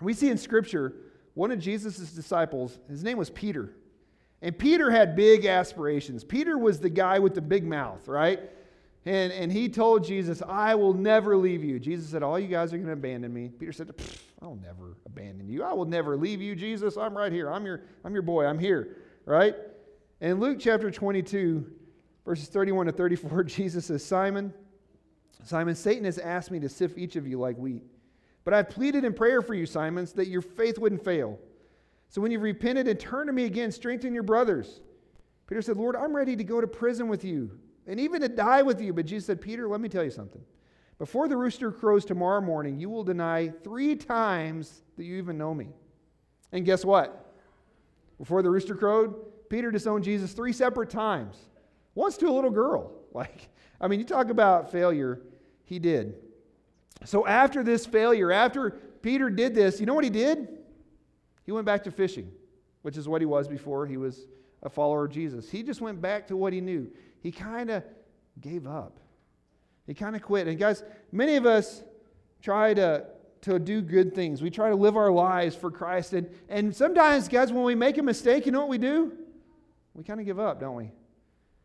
We 0.00 0.14
see 0.14 0.30
in 0.30 0.38
Scripture 0.38 0.94
one 1.34 1.50
of 1.50 1.58
Jesus' 1.58 2.12
disciples, 2.12 2.78
his 2.88 3.04
name 3.04 3.18
was 3.18 3.28
Peter. 3.28 3.74
And 4.40 4.58
Peter 4.58 4.90
had 4.90 5.16
big 5.16 5.44
aspirations. 5.44 6.24
Peter 6.24 6.56
was 6.56 6.80
the 6.80 6.88
guy 6.88 7.18
with 7.18 7.34
the 7.34 7.42
big 7.42 7.64
mouth, 7.64 8.08
right? 8.08 8.40
And, 9.06 9.32
and 9.32 9.52
he 9.52 9.68
told 9.68 10.04
Jesus, 10.04 10.42
I 10.42 10.74
will 10.74 10.92
never 10.92 11.36
leave 11.36 11.62
you. 11.62 11.78
Jesus 11.78 12.10
said, 12.10 12.24
All 12.24 12.40
you 12.40 12.48
guys 12.48 12.72
are 12.72 12.76
going 12.76 12.88
to 12.88 12.92
abandon 12.92 13.32
me. 13.32 13.48
Peter 13.48 13.72
said, 13.72 13.92
I'll 14.42 14.56
never 14.56 14.96
abandon 15.06 15.48
you. 15.48 15.62
I 15.62 15.72
will 15.72 15.84
never 15.84 16.16
leave 16.16 16.42
you, 16.42 16.56
Jesus. 16.56 16.96
I'm 16.96 17.16
right 17.16 17.30
here. 17.30 17.48
I'm 17.48 17.64
your, 17.64 17.82
I'm 18.04 18.12
your 18.12 18.22
boy. 18.22 18.44
I'm 18.46 18.58
here, 18.58 18.96
right? 19.24 19.54
In 20.20 20.40
Luke 20.40 20.58
chapter 20.58 20.90
22, 20.90 21.70
verses 22.24 22.48
31 22.48 22.86
to 22.86 22.92
34, 22.92 23.44
Jesus 23.44 23.86
says, 23.86 24.04
Simon, 24.04 24.52
Simon, 25.44 25.76
Satan 25.76 26.04
has 26.04 26.18
asked 26.18 26.50
me 26.50 26.58
to 26.58 26.68
sift 26.68 26.98
each 26.98 27.14
of 27.14 27.28
you 27.28 27.38
like 27.38 27.56
wheat. 27.56 27.84
But 28.42 28.54
I've 28.54 28.68
pleaded 28.68 29.04
in 29.04 29.14
prayer 29.14 29.40
for 29.40 29.54
you, 29.54 29.66
Simon, 29.66 30.08
so 30.08 30.16
that 30.16 30.26
your 30.26 30.42
faith 30.42 30.78
wouldn't 30.78 31.04
fail. 31.04 31.38
So 32.08 32.20
when 32.20 32.32
you've 32.32 32.42
repented 32.42 32.88
and 32.88 32.98
turned 32.98 33.28
to 33.28 33.32
me 33.32 33.44
again, 33.44 33.70
strengthen 33.70 34.14
your 34.14 34.24
brothers. 34.24 34.80
Peter 35.46 35.62
said, 35.62 35.76
Lord, 35.76 35.94
I'm 35.94 36.14
ready 36.14 36.34
to 36.34 36.42
go 36.42 36.60
to 36.60 36.66
prison 36.66 37.06
with 37.06 37.24
you 37.24 37.56
and 37.86 38.00
even 38.00 38.20
to 38.22 38.28
die 38.28 38.62
with 38.62 38.80
you. 38.80 38.92
But 38.92 39.06
Jesus 39.06 39.26
said, 39.26 39.40
Peter, 39.40 39.68
let 39.68 39.80
me 39.80 39.88
tell 39.88 40.04
you 40.04 40.10
something. 40.10 40.42
Before 40.98 41.28
the 41.28 41.36
rooster 41.36 41.70
crows 41.70 42.04
tomorrow 42.04 42.40
morning, 42.40 42.80
you 42.80 42.88
will 42.88 43.04
deny 43.04 43.48
three 43.48 43.96
times 43.96 44.82
that 44.96 45.04
you 45.04 45.16
even 45.16 45.36
know 45.36 45.54
me. 45.54 45.68
And 46.52 46.64
guess 46.64 46.84
what? 46.84 47.34
Before 48.18 48.42
the 48.42 48.50
rooster 48.50 48.74
crowed, 48.74 49.14
Peter 49.50 49.70
disowned 49.70 50.04
Jesus 50.04 50.32
three 50.32 50.52
separate 50.52 50.90
times. 50.90 51.36
Once 51.94 52.16
to 52.18 52.28
a 52.28 52.32
little 52.32 52.50
girl. 52.50 52.92
Like, 53.16 53.48
I 53.80 53.88
mean, 53.88 53.98
you 53.98 54.04
talk 54.04 54.28
about 54.28 54.70
failure, 54.70 55.22
he 55.64 55.78
did. 55.78 56.16
So 57.06 57.26
after 57.26 57.62
this 57.62 57.86
failure, 57.86 58.30
after 58.30 58.72
Peter 59.00 59.30
did 59.30 59.54
this, 59.54 59.80
you 59.80 59.86
know 59.86 59.94
what 59.94 60.04
he 60.04 60.10
did? 60.10 60.48
He 61.44 61.52
went 61.52 61.64
back 61.64 61.84
to 61.84 61.90
fishing, 61.90 62.30
which 62.82 62.98
is 62.98 63.08
what 63.08 63.22
he 63.22 63.24
was 63.24 63.48
before 63.48 63.86
he 63.86 63.96
was 63.96 64.26
a 64.62 64.70
follower 64.70 65.04
of 65.04 65.12
Jesus. 65.12 65.50
He 65.50 65.62
just 65.62 65.80
went 65.80 66.00
back 66.00 66.28
to 66.28 66.36
what 66.36 66.52
he 66.52 66.60
knew. 66.60 66.90
He 67.22 67.32
kind 67.32 67.70
of 67.70 67.84
gave 68.40 68.66
up. 68.66 68.98
He 69.86 69.94
kind 69.94 70.16
of 70.16 70.22
quit. 70.22 70.48
And 70.48 70.58
guys, 70.58 70.82
many 71.12 71.36
of 71.36 71.46
us 71.46 71.82
try 72.42 72.74
to, 72.74 73.04
to 73.42 73.58
do 73.58 73.80
good 73.80 74.14
things. 74.14 74.42
We 74.42 74.50
try 74.50 74.70
to 74.70 74.76
live 74.76 74.96
our 74.96 75.12
lives 75.12 75.54
for 75.54 75.70
Christ. 75.70 76.12
And, 76.12 76.28
and 76.48 76.74
sometimes, 76.74 77.28
guys, 77.28 77.52
when 77.52 77.64
we 77.64 77.74
make 77.74 77.98
a 77.98 78.02
mistake, 78.02 78.46
you 78.46 78.52
know 78.52 78.60
what 78.60 78.68
we 78.68 78.78
do? 78.78 79.12
We 79.94 80.04
kind 80.04 80.20
of 80.20 80.26
give 80.26 80.38
up, 80.38 80.60
don't 80.60 80.74
we? 80.74 80.90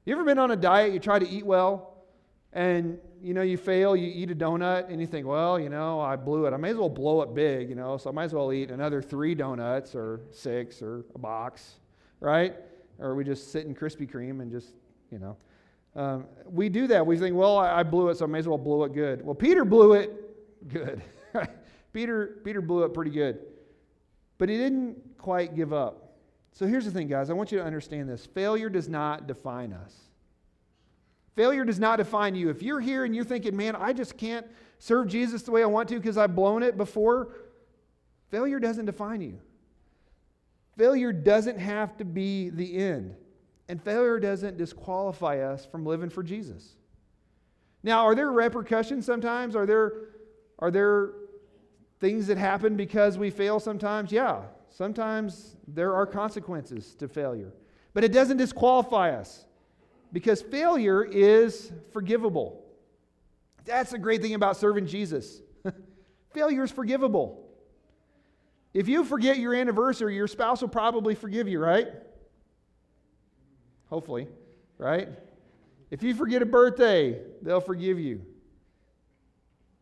You 0.05 0.13
ever 0.13 0.23
been 0.23 0.39
on 0.39 0.51
a 0.51 0.55
diet, 0.55 0.93
you 0.93 0.99
try 0.99 1.19
to 1.19 1.27
eat 1.27 1.45
well, 1.45 2.05
and 2.53 2.97
you 3.21 3.35
know 3.35 3.43
you 3.43 3.55
fail, 3.55 3.95
you 3.95 4.11
eat 4.13 4.31
a 4.31 4.35
donut, 4.35 4.89
and 4.89 4.99
you 4.99 5.05
think, 5.05 5.27
well, 5.27 5.59
you 5.59 5.69
know, 5.69 5.99
I 5.99 6.15
blew 6.15 6.45
it. 6.47 6.53
I 6.53 6.57
may 6.57 6.71
as 6.71 6.77
well 6.77 6.89
blow 6.89 7.21
it 7.21 7.35
big, 7.35 7.69
you 7.69 7.75
know, 7.75 7.97
so 7.97 8.09
I 8.09 8.13
might 8.13 8.25
as 8.25 8.33
well 8.33 8.51
eat 8.51 8.71
another 8.71 9.01
three 9.01 9.35
donuts 9.35 9.93
or 9.93 10.21
six 10.31 10.81
or 10.81 11.05
a 11.13 11.19
box, 11.19 11.75
right? 12.19 12.55
Or 13.01 13.15
we 13.15 13.23
just 13.23 13.51
sit 13.51 13.65
in 13.65 13.75
Krispy 13.75 14.09
Kreme 14.09 14.41
and 14.41 14.51
just, 14.51 14.73
you 15.11 15.19
know. 15.19 15.35
Um, 15.95 16.25
we 16.45 16.69
do 16.69 16.87
that. 16.87 17.05
We 17.05 17.17
think, 17.17 17.35
well, 17.35 17.57
I, 17.57 17.79
I 17.79 17.83
blew 17.83 18.09
it, 18.09 18.17
so 18.17 18.25
I 18.25 18.27
may 18.27 18.39
as 18.39 18.47
well 18.47 18.57
blow 18.57 18.83
it 18.83 18.93
good. 18.93 19.25
Well, 19.25 19.35
Peter 19.35 19.65
blew 19.65 19.93
it 19.93 20.69
good. 20.69 21.01
Peter, 21.93 22.37
Peter 22.43 22.61
blew 22.61 22.83
it 22.83 22.93
pretty 22.93 23.11
good. 23.11 23.39
But 24.37 24.49
he 24.49 24.57
didn't 24.57 25.17
quite 25.17 25.55
give 25.55 25.73
up. 25.73 26.15
So 26.53 26.65
here's 26.65 26.85
the 26.85 26.91
thing, 26.91 27.07
guys. 27.07 27.29
I 27.29 27.33
want 27.33 27.51
you 27.51 27.57
to 27.57 27.63
understand 27.63 28.09
this 28.09 28.25
failure 28.25 28.69
does 28.69 28.87
not 28.87 29.27
define 29.27 29.73
us. 29.73 29.95
Failure 31.35 31.63
does 31.63 31.79
not 31.79 31.97
define 31.97 32.35
you. 32.35 32.49
If 32.49 32.61
you're 32.61 32.79
here 32.79 33.05
and 33.05 33.15
you're 33.15 33.25
thinking, 33.25 33.55
man, 33.55 33.75
I 33.75 33.93
just 33.93 34.17
can't 34.17 34.45
serve 34.79 35.07
Jesus 35.07 35.43
the 35.43 35.51
way 35.51 35.63
I 35.63 35.67
want 35.67 35.89
to 35.89 35.95
because 35.95 36.17
I've 36.17 36.35
blown 36.35 36.61
it 36.61 36.77
before, 36.77 37.35
failure 38.29 38.59
doesn't 38.59 38.85
define 38.85 39.21
you. 39.21 39.39
Failure 40.81 41.13
doesn't 41.13 41.59
have 41.59 41.95
to 41.97 42.03
be 42.03 42.49
the 42.49 42.75
end. 42.75 43.13
And 43.69 43.79
failure 43.79 44.19
doesn't 44.19 44.57
disqualify 44.57 45.41
us 45.41 45.63
from 45.63 45.85
living 45.85 46.09
for 46.09 46.23
Jesus. 46.23 46.73
Now, 47.83 48.03
are 48.03 48.15
there 48.15 48.31
repercussions 48.31 49.05
sometimes? 49.05 49.55
Are 49.55 49.67
there, 49.67 49.93
are 50.57 50.71
there 50.71 51.11
things 51.99 52.25
that 52.25 52.39
happen 52.39 52.75
because 52.75 53.19
we 53.19 53.29
fail 53.29 53.59
sometimes? 53.59 54.11
Yeah. 54.11 54.41
Sometimes 54.71 55.55
there 55.67 55.93
are 55.93 56.07
consequences 56.07 56.95
to 56.95 57.07
failure. 57.07 57.53
But 57.93 58.03
it 58.03 58.11
doesn't 58.11 58.37
disqualify 58.37 59.11
us 59.11 59.45
because 60.11 60.41
failure 60.41 61.03
is 61.03 61.71
forgivable. 61.93 62.65
That's 63.65 63.91
the 63.91 63.99
great 63.99 64.23
thing 64.23 64.33
about 64.33 64.57
serving 64.57 64.87
Jesus. 64.87 65.43
failure 66.33 66.63
is 66.63 66.71
forgivable. 66.71 67.40
If 68.73 68.87
you 68.87 69.03
forget 69.03 69.37
your 69.37 69.53
anniversary, 69.53 70.15
your 70.15 70.27
spouse 70.27 70.61
will 70.61 70.69
probably 70.69 71.15
forgive 71.15 71.47
you, 71.47 71.59
right? 71.59 71.89
Hopefully, 73.89 74.27
right? 74.77 75.09
If 75.89 76.03
you 76.03 76.15
forget 76.15 76.41
a 76.41 76.45
birthday, 76.45 77.19
they'll 77.41 77.59
forgive 77.59 77.99
you. 77.99 78.25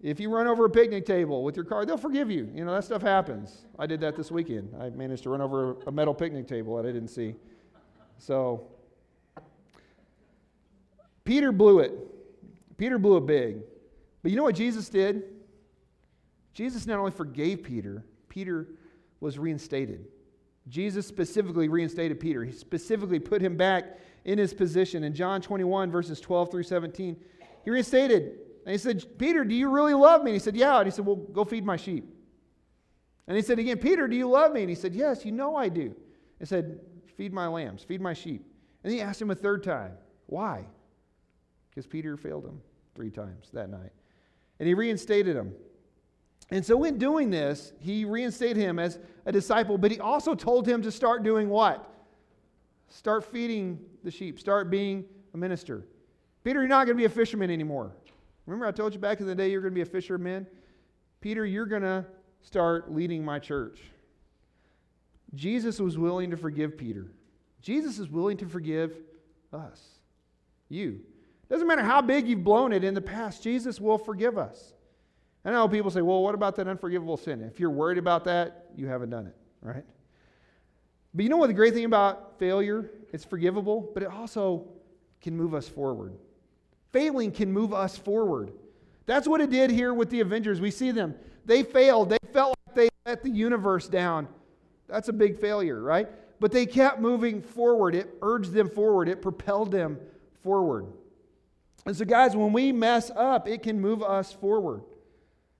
If 0.01 0.19
you 0.19 0.33
run 0.33 0.47
over 0.47 0.65
a 0.65 0.69
picnic 0.69 1.05
table 1.05 1.43
with 1.43 1.55
your 1.55 1.65
car, 1.65 1.85
they'll 1.85 1.97
forgive 1.97 2.31
you. 2.31 2.49
You 2.55 2.65
know, 2.65 2.73
that 2.73 2.85
stuff 2.85 3.01
happens. 3.01 3.65
I 3.77 3.85
did 3.85 3.99
that 3.99 4.15
this 4.15 4.31
weekend. 4.31 4.73
I 4.79 4.89
managed 4.89 5.23
to 5.23 5.29
run 5.29 5.41
over 5.41 5.75
a 5.85 5.91
metal 5.91 6.13
picnic 6.13 6.47
table 6.47 6.77
that 6.77 6.87
I 6.87 6.91
didn't 6.91 7.09
see. 7.09 7.35
So, 8.17 8.67
Peter 11.25 11.51
blew 11.51 11.79
it. 11.79 11.93
Peter 12.77 12.97
blew 12.97 13.17
it 13.17 13.25
big. 13.25 13.57
But 14.23 14.31
you 14.31 14.37
know 14.37 14.43
what 14.43 14.55
Jesus 14.55 14.89
did? 14.89 15.23
Jesus 16.53 16.87
not 16.87 16.97
only 16.97 17.11
forgave 17.11 17.61
Peter, 17.61 18.03
Peter 18.29 18.67
was 19.19 19.37
reinstated. 19.37 20.07
Jesus 20.67 21.07
specifically 21.07 21.67
reinstated 21.67 22.19
Peter. 22.19 22.43
He 22.43 22.51
specifically 22.51 23.19
put 23.19 23.41
him 23.41 23.57
back 23.57 23.99
in 24.25 24.37
his 24.37 24.53
position. 24.53 25.03
In 25.03 25.13
John 25.13 25.41
21, 25.41 25.91
verses 25.91 26.19
12 26.19 26.51
through 26.51 26.63
17, 26.63 27.17
he 27.63 27.71
reinstated. 27.71 28.39
And 28.65 28.71
he 28.71 28.77
said, 28.77 29.17
Peter, 29.17 29.43
do 29.43 29.55
you 29.55 29.69
really 29.69 29.93
love 29.93 30.23
me? 30.23 30.31
And 30.31 30.35
he 30.35 30.43
said, 30.43 30.55
Yeah. 30.55 30.77
And 30.77 30.85
he 30.85 30.91
said, 30.91 31.05
Well, 31.05 31.15
go 31.15 31.43
feed 31.43 31.65
my 31.65 31.77
sheep. 31.77 32.13
And 33.27 33.35
he 33.35 33.41
said 33.43 33.59
again, 33.59 33.77
Peter, 33.77 34.07
do 34.07 34.15
you 34.15 34.29
love 34.29 34.53
me? 34.53 34.61
And 34.61 34.69
he 34.69 34.75
said, 34.75 34.93
Yes, 34.93 35.25
you 35.25 35.31
know 35.31 35.55
I 35.55 35.69
do. 35.69 35.95
He 36.39 36.45
said, 36.45 36.79
Feed 37.17 37.33
my 37.33 37.47
lambs, 37.47 37.83
feed 37.83 38.01
my 38.01 38.13
sheep. 38.13 38.45
And 38.83 38.93
he 38.93 39.01
asked 39.01 39.21
him 39.21 39.31
a 39.31 39.35
third 39.35 39.63
time, 39.63 39.93
Why? 40.27 40.65
Because 41.69 41.87
Peter 41.87 42.17
failed 42.17 42.45
him 42.45 42.61
three 42.95 43.09
times 43.09 43.49
that 43.53 43.69
night. 43.69 43.91
And 44.59 44.67
he 44.67 44.73
reinstated 44.73 45.35
him. 45.35 45.53
And 46.51 46.65
so, 46.65 46.83
in 46.83 46.97
doing 46.97 47.29
this, 47.29 47.73
he 47.79 48.05
reinstated 48.05 48.57
him 48.57 48.79
as 48.79 48.97
a 49.25 49.31
disciple, 49.31 49.77
but 49.77 49.91
he 49.91 49.99
also 49.99 50.33
told 50.33 50.67
him 50.67 50.81
to 50.81 50.91
start 50.91 51.23
doing 51.23 51.49
what? 51.49 51.87
Start 52.87 53.23
feeding 53.23 53.79
the 54.03 54.09
sheep, 54.09 54.39
start 54.39 54.69
being 54.69 55.05
a 55.33 55.37
minister. 55.37 55.85
Peter, 56.43 56.59
you're 56.59 56.67
not 56.67 56.85
going 56.85 56.97
to 56.97 57.01
be 57.01 57.05
a 57.05 57.09
fisherman 57.09 57.51
anymore. 57.51 57.91
Remember, 58.47 58.65
I 58.65 58.71
told 58.71 58.93
you 58.93 58.99
back 58.99 59.19
in 59.19 59.27
the 59.27 59.35
day 59.35 59.51
you're 59.51 59.61
going 59.61 59.73
to 59.73 59.75
be 59.75 59.81
a 59.81 59.85
fisherman? 59.85 60.47
Peter, 61.21 61.45
you're 61.45 61.67
going 61.67 61.83
to 61.83 62.05
start 62.41 62.91
leading 62.91 63.23
my 63.23 63.37
church. 63.37 63.79
Jesus 65.35 65.79
was 65.79 65.97
willing 65.97 66.31
to 66.31 66.37
forgive 66.37 66.77
Peter. 66.77 67.11
Jesus 67.61 67.99
is 67.99 68.09
willing 68.09 68.37
to 68.37 68.47
forgive 68.47 68.97
us, 69.53 69.99
you. 70.69 71.01
Doesn't 71.49 71.67
matter 71.67 71.83
how 71.83 72.01
big 72.01 72.27
you've 72.27 72.43
blown 72.43 72.71
it 72.71 72.83
in 72.83 72.93
the 72.93 73.01
past, 73.01 73.43
Jesus 73.43 73.79
will 73.79 73.97
forgive 73.97 74.37
us. 74.37 74.73
I 75.49 75.53
know 75.53 75.67
people 75.67 75.89
say, 75.89 76.03
well, 76.03 76.21
what 76.21 76.35
about 76.35 76.55
that 76.57 76.67
unforgivable 76.67 77.17
sin? 77.17 77.41
If 77.41 77.59
you're 77.59 77.71
worried 77.71 77.97
about 77.97 78.23
that, 78.25 78.67
you 78.75 78.85
haven't 78.85 79.09
done 79.09 79.25
it, 79.25 79.35
right? 79.63 79.83
But 81.11 81.23
you 81.23 81.29
know 81.29 81.37
what 81.37 81.47
the 81.47 81.55
great 81.55 81.73
thing 81.73 81.85
about 81.85 82.37
failure? 82.37 82.91
It's 83.11 83.25
forgivable, 83.25 83.89
but 83.95 84.03
it 84.03 84.09
also 84.09 84.67
can 85.21 85.35
move 85.35 85.55
us 85.55 85.67
forward. 85.67 86.13
Failing 86.91 87.31
can 87.31 87.51
move 87.51 87.73
us 87.73 87.97
forward. 87.97 88.51
That's 89.07 89.27
what 89.27 89.41
it 89.41 89.49
did 89.49 89.71
here 89.71 89.91
with 89.91 90.11
the 90.11 90.19
Avengers. 90.19 90.61
We 90.61 90.69
see 90.69 90.91
them. 90.91 91.15
They 91.45 91.63
failed. 91.63 92.11
They 92.11 92.19
felt 92.31 92.53
like 92.67 92.75
they 92.75 92.89
let 93.07 93.23
the 93.23 93.31
universe 93.31 93.87
down. 93.87 94.27
That's 94.87 95.09
a 95.09 95.13
big 95.13 95.39
failure, 95.39 95.81
right? 95.81 96.07
But 96.39 96.51
they 96.51 96.67
kept 96.67 96.99
moving 96.99 97.41
forward. 97.41 97.95
It 97.95 98.13
urged 98.21 98.53
them 98.53 98.69
forward, 98.69 99.09
it 99.09 99.23
propelled 99.23 99.71
them 99.71 99.97
forward. 100.43 100.85
And 101.87 101.97
so, 101.97 102.05
guys, 102.05 102.35
when 102.35 102.53
we 102.53 102.71
mess 102.71 103.09
up, 103.15 103.47
it 103.47 103.63
can 103.63 103.81
move 103.81 104.03
us 104.03 104.31
forward. 104.31 104.83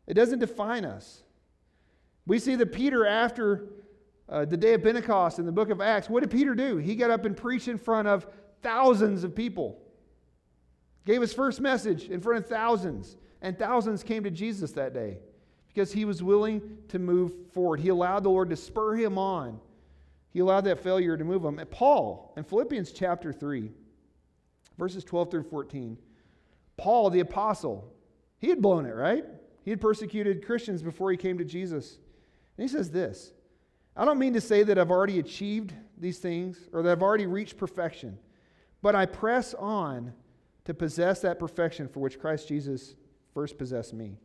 It 0.10 0.16
doesn't 0.16 0.40
define 0.40 0.86
us. 0.86 1.22
We 2.26 2.40
see 2.40 2.56
that 2.56 2.74
Peter, 2.74 3.06
after 3.06 3.68
uh, 4.28 4.44
the 4.44 4.58
day 4.58 4.74
of 4.74 4.84
Pentecost 4.84 5.38
in 5.38 5.46
the 5.46 5.52
book 5.52 5.70
of 5.70 5.80
Acts, 5.80 6.10
what 6.10 6.22
did 6.22 6.32
Peter 6.32 6.56
do? 6.56 6.78
He 6.78 6.96
got 6.96 7.12
up 7.12 7.26
and 7.26 7.38
preached 7.38 7.68
in 7.68 7.78
front 7.78 8.08
of 8.08 8.26
thousands 8.64 9.24
of 9.24 9.36
people. 9.36 9.80
Gave 11.06 11.22
his 11.22 11.32
first 11.32 11.62
message 11.62 12.10
in 12.10 12.22
front 12.22 12.44
of 12.44 12.50
thousands, 12.50 13.18
and 13.44 13.58
thousands 13.58 14.04
came 14.04 14.24
to 14.24 14.32
Jesus 14.32 14.72
that 14.72 14.96
day 14.96 15.20
because 15.68 15.94
he 15.94 16.06
was 16.06 16.24
willing 16.24 16.78
to 16.88 16.98
move 16.98 17.32
forward. 17.54 17.80
He 17.80 17.90
allowed 17.90 18.24
the 18.24 18.30
Lord 18.30 18.50
to 18.50 18.56
spur 18.56 18.96
him 18.96 19.20
on. 19.20 19.60
He 20.32 20.40
allowed 20.40 20.62
that 20.62 20.80
failure 20.80 21.18
to 21.18 21.24
move 21.24 21.46
him. 21.46 21.60
And 21.60 21.70
Paul, 21.70 22.34
in 22.36 22.44
Philippians 22.44 22.92
chapter 22.94 23.32
3, 23.32 23.72
verses 24.78 25.04
12 25.04 25.30
through 25.30 25.44
14, 25.44 26.00
Paul, 26.78 27.12
the 27.12 27.20
apostle, 27.20 27.94
he 28.40 28.50
had 28.50 28.60
blown 28.60 28.88
it, 28.88 28.96
right? 28.96 29.26
He 29.70 29.72
had 29.72 29.82
persecuted 29.82 30.44
Christians 30.44 30.82
before 30.82 31.12
he 31.12 31.18
came 31.18 31.38
to 31.38 31.46
Jesus. 31.46 32.00
And 32.58 32.68
he 32.68 32.68
says 32.68 32.90
this 32.90 33.34
I 33.96 34.04
don't 34.04 34.18
mean 34.18 34.34
to 34.34 34.42
say 34.42 34.64
that 34.64 34.80
I've 34.80 34.90
already 34.90 35.20
achieved 35.20 35.76
these 35.96 36.18
things 36.18 36.58
or 36.74 36.82
that 36.82 36.92
I've 36.92 37.04
already 37.04 37.28
reached 37.28 37.56
perfection, 37.56 38.18
but 38.82 38.96
I 38.96 39.06
press 39.06 39.54
on 39.54 40.12
to 40.66 40.74
possess 40.74 41.22
that 41.22 41.38
perfection 41.38 41.88
for 41.88 42.00
which 42.00 42.18
Christ 42.18 42.48
Jesus 42.48 42.96
first 43.36 43.60
possessed 43.60 43.94
me. 43.94 44.18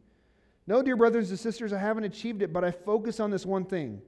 No, 0.67 0.81
dear 0.81 0.97
brothers 0.97 1.29
and 1.29 1.39
sisters, 1.39 1.75
I 1.75 1.79
haven't 1.79 2.05
achieved 2.05 2.41
it, 2.41 2.51
but 2.51 2.65
I 2.65 2.71
focus 2.71 3.21
on 3.21 3.31
this 3.31 3.45
one 3.45 3.67
thing 3.67 4.01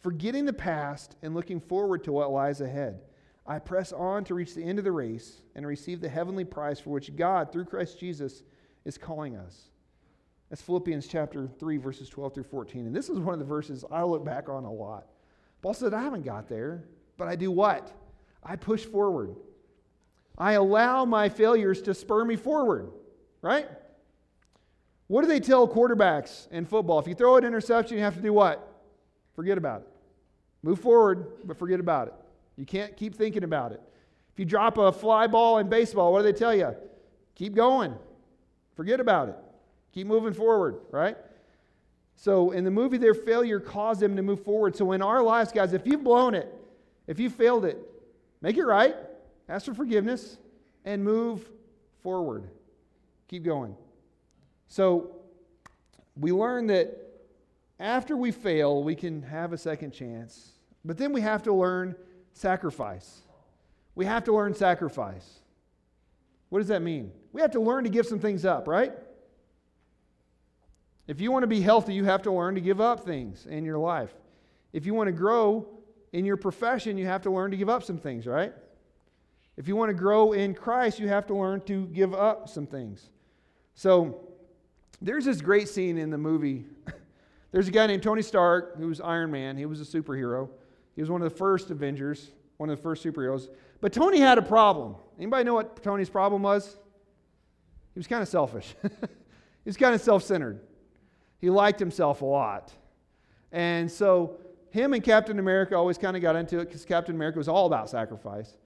forgetting 0.00 0.46
the 0.46 0.52
past 0.52 1.14
and 1.22 1.32
looking 1.32 1.60
forward 1.60 2.02
to 2.02 2.10
what 2.10 2.32
lies 2.32 2.60
ahead. 2.60 3.02
I 3.46 3.60
press 3.60 3.92
on 3.92 4.24
to 4.24 4.34
reach 4.34 4.56
the 4.56 4.64
end 4.64 4.80
of 4.80 4.84
the 4.84 4.90
race 4.90 5.42
and 5.54 5.64
receive 5.64 6.00
the 6.00 6.08
heavenly 6.08 6.44
prize 6.44 6.80
for 6.80 6.90
which 6.90 7.14
God, 7.14 7.52
through 7.52 7.66
Christ 7.66 8.00
Jesus, 8.00 8.42
is 8.84 8.98
calling 8.98 9.36
us. 9.36 9.68
That's 10.52 10.60
Philippians 10.60 11.06
chapter 11.06 11.48
3, 11.58 11.78
verses 11.78 12.10
12 12.10 12.34
through 12.34 12.42
14. 12.42 12.84
And 12.84 12.94
this 12.94 13.08
is 13.08 13.18
one 13.18 13.32
of 13.32 13.38
the 13.38 13.46
verses 13.46 13.86
I 13.90 14.02
look 14.02 14.22
back 14.22 14.50
on 14.50 14.64
a 14.64 14.70
lot. 14.70 15.06
Paul 15.62 15.72
said, 15.72 15.94
I 15.94 16.02
haven't 16.02 16.26
got 16.26 16.46
there, 16.46 16.84
but 17.16 17.26
I 17.26 17.36
do 17.36 17.50
what? 17.50 17.90
I 18.44 18.56
push 18.56 18.84
forward. 18.84 19.34
I 20.36 20.52
allow 20.52 21.06
my 21.06 21.30
failures 21.30 21.80
to 21.82 21.94
spur 21.94 22.26
me 22.26 22.36
forward, 22.36 22.92
right? 23.40 23.66
What 25.06 25.22
do 25.22 25.26
they 25.26 25.40
tell 25.40 25.66
quarterbacks 25.66 26.52
in 26.52 26.66
football? 26.66 26.98
If 26.98 27.06
you 27.06 27.14
throw 27.14 27.38
an 27.38 27.46
interception, 27.46 27.96
you 27.96 28.02
have 28.02 28.16
to 28.16 28.22
do 28.22 28.34
what? 28.34 28.84
Forget 29.34 29.56
about 29.56 29.80
it. 29.80 29.88
Move 30.62 30.80
forward, 30.80 31.28
but 31.46 31.58
forget 31.58 31.80
about 31.80 32.08
it. 32.08 32.14
You 32.58 32.66
can't 32.66 32.94
keep 32.94 33.14
thinking 33.14 33.44
about 33.44 33.72
it. 33.72 33.80
If 34.34 34.38
you 34.38 34.44
drop 34.44 34.76
a 34.76 34.92
fly 34.92 35.28
ball 35.28 35.56
in 35.60 35.70
baseball, 35.70 36.12
what 36.12 36.18
do 36.18 36.24
they 36.24 36.38
tell 36.38 36.54
you? 36.54 36.76
Keep 37.36 37.54
going. 37.54 37.94
Forget 38.76 39.00
about 39.00 39.30
it. 39.30 39.36
Keep 39.92 40.06
moving 40.06 40.32
forward, 40.32 40.80
right? 40.90 41.16
So 42.16 42.52
in 42.52 42.64
the 42.64 42.70
movie, 42.70 42.98
their 42.98 43.14
failure 43.14 43.60
caused 43.60 44.00
them 44.00 44.16
to 44.16 44.22
move 44.22 44.44
forward. 44.44 44.76
So 44.76 44.92
in 44.92 45.02
our 45.02 45.22
lives, 45.22 45.52
guys, 45.52 45.72
if 45.72 45.86
you've 45.86 46.04
blown 46.04 46.34
it, 46.34 46.52
if 47.06 47.18
you 47.18 47.28
failed 47.28 47.64
it, 47.64 47.78
make 48.40 48.56
it 48.56 48.64
right, 48.64 48.94
ask 49.48 49.66
for 49.66 49.74
forgiveness, 49.74 50.38
and 50.84 51.02
move 51.02 51.48
forward. 52.02 52.48
Keep 53.28 53.44
going. 53.44 53.76
So 54.68 55.16
we 56.16 56.32
learn 56.32 56.66
that 56.68 56.98
after 57.80 58.16
we 58.16 58.30
fail, 58.30 58.82
we 58.82 58.94
can 58.94 59.22
have 59.22 59.52
a 59.52 59.58
second 59.58 59.92
chance. 59.92 60.52
But 60.84 60.98
then 60.98 61.12
we 61.12 61.20
have 61.20 61.42
to 61.44 61.52
learn 61.52 61.96
sacrifice. 62.32 63.20
We 63.94 64.04
have 64.06 64.24
to 64.24 64.34
learn 64.34 64.54
sacrifice. 64.54 65.40
What 66.48 66.58
does 66.58 66.68
that 66.68 66.82
mean? 66.82 67.12
We 67.32 67.40
have 67.40 67.50
to 67.52 67.60
learn 67.60 67.84
to 67.84 67.90
give 67.90 68.06
some 68.06 68.18
things 68.18 68.44
up, 68.44 68.68
right? 68.68 68.92
If 71.06 71.20
you 71.20 71.32
want 71.32 71.42
to 71.42 71.48
be 71.48 71.60
healthy, 71.60 71.94
you 71.94 72.04
have 72.04 72.22
to 72.22 72.32
learn 72.32 72.54
to 72.54 72.60
give 72.60 72.80
up 72.80 73.04
things 73.04 73.46
in 73.46 73.64
your 73.64 73.78
life. 73.78 74.12
If 74.72 74.86
you 74.86 74.94
want 74.94 75.08
to 75.08 75.12
grow 75.12 75.66
in 76.12 76.24
your 76.24 76.36
profession, 76.36 76.96
you 76.96 77.06
have 77.06 77.22
to 77.22 77.30
learn 77.30 77.50
to 77.50 77.56
give 77.56 77.68
up 77.68 77.82
some 77.82 77.98
things, 77.98 78.26
right? 78.26 78.52
If 79.56 79.68
you 79.68 79.76
want 79.76 79.90
to 79.90 79.94
grow 79.94 80.32
in 80.32 80.54
Christ, 80.54 80.98
you 80.98 81.08
have 81.08 81.26
to 81.26 81.34
learn 81.34 81.60
to 81.62 81.86
give 81.86 82.14
up 82.14 82.48
some 82.48 82.66
things. 82.66 83.10
So 83.74 84.28
there's 85.00 85.24
this 85.24 85.40
great 85.40 85.68
scene 85.68 85.98
in 85.98 86.10
the 86.10 86.18
movie. 86.18 86.64
There's 87.52 87.68
a 87.68 87.70
guy 87.70 87.86
named 87.86 88.02
Tony 88.02 88.22
Stark 88.22 88.78
who 88.78 88.86
was 88.86 89.00
Iron 89.00 89.30
Man. 89.30 89.58
He 89.58 89.66
was 89.66 89.80
a 89.80 89.84
superhero. 89.84 90.48
He 90.94 91.02
was 91.02 91.10
one 91.10 91.20
of 91.20 91.30
the 91.30 91.36
first 91.36 91.70
Avengers, 91.70 92.30
one 92.56 92.70
of 92.70 92.78
the 92.78 92.82
first 92.82 93.04
superheroes. 93.04 93.48
But 93.82 93.92
Tony 93.92 94.18
had 94.18 94.38
a 94.38 94.42
problem. 94.42 94.94
Anybody 95.18 95.44
know 95.44 95.54
what 95.54 95.82
Tony's 95.82 96.08
problem 96.08 96.42
was? 96.42 96.76
He 97.94 97.98
was 97.98 98.06
kind 98.06 98.22
of 98.22 98.28
selfish. 98.28 98.74
he 98.82 98.88
was 99.66 99.76
kind 99.76 99.94
of 99.94 100.00
self-centered. 100.00 100.60
He 101.42 101.50
liked 101.50 101.80
himself 101.80 102.22
a 102.22 102.24
lot. 102.24 102.72
And 103.50 103.90
so 103.90 104.38
him 104.70 104.94
and 104.94 105.02
Captain 105.02 105.40
America 105.40 105.76
always 105.76 105.98
kind 105.98 106.16
of 106.16 106.22
got 106.22 106.36
into 106.36 106.60
it 106.60 106.66
because 106.66 106.84
Captain 106.84 107.16
America 107.16 107.36
was 107.36 107.48
all 107.48 107.66
about 107.66 107.90
sacrifice. 107.90 108.56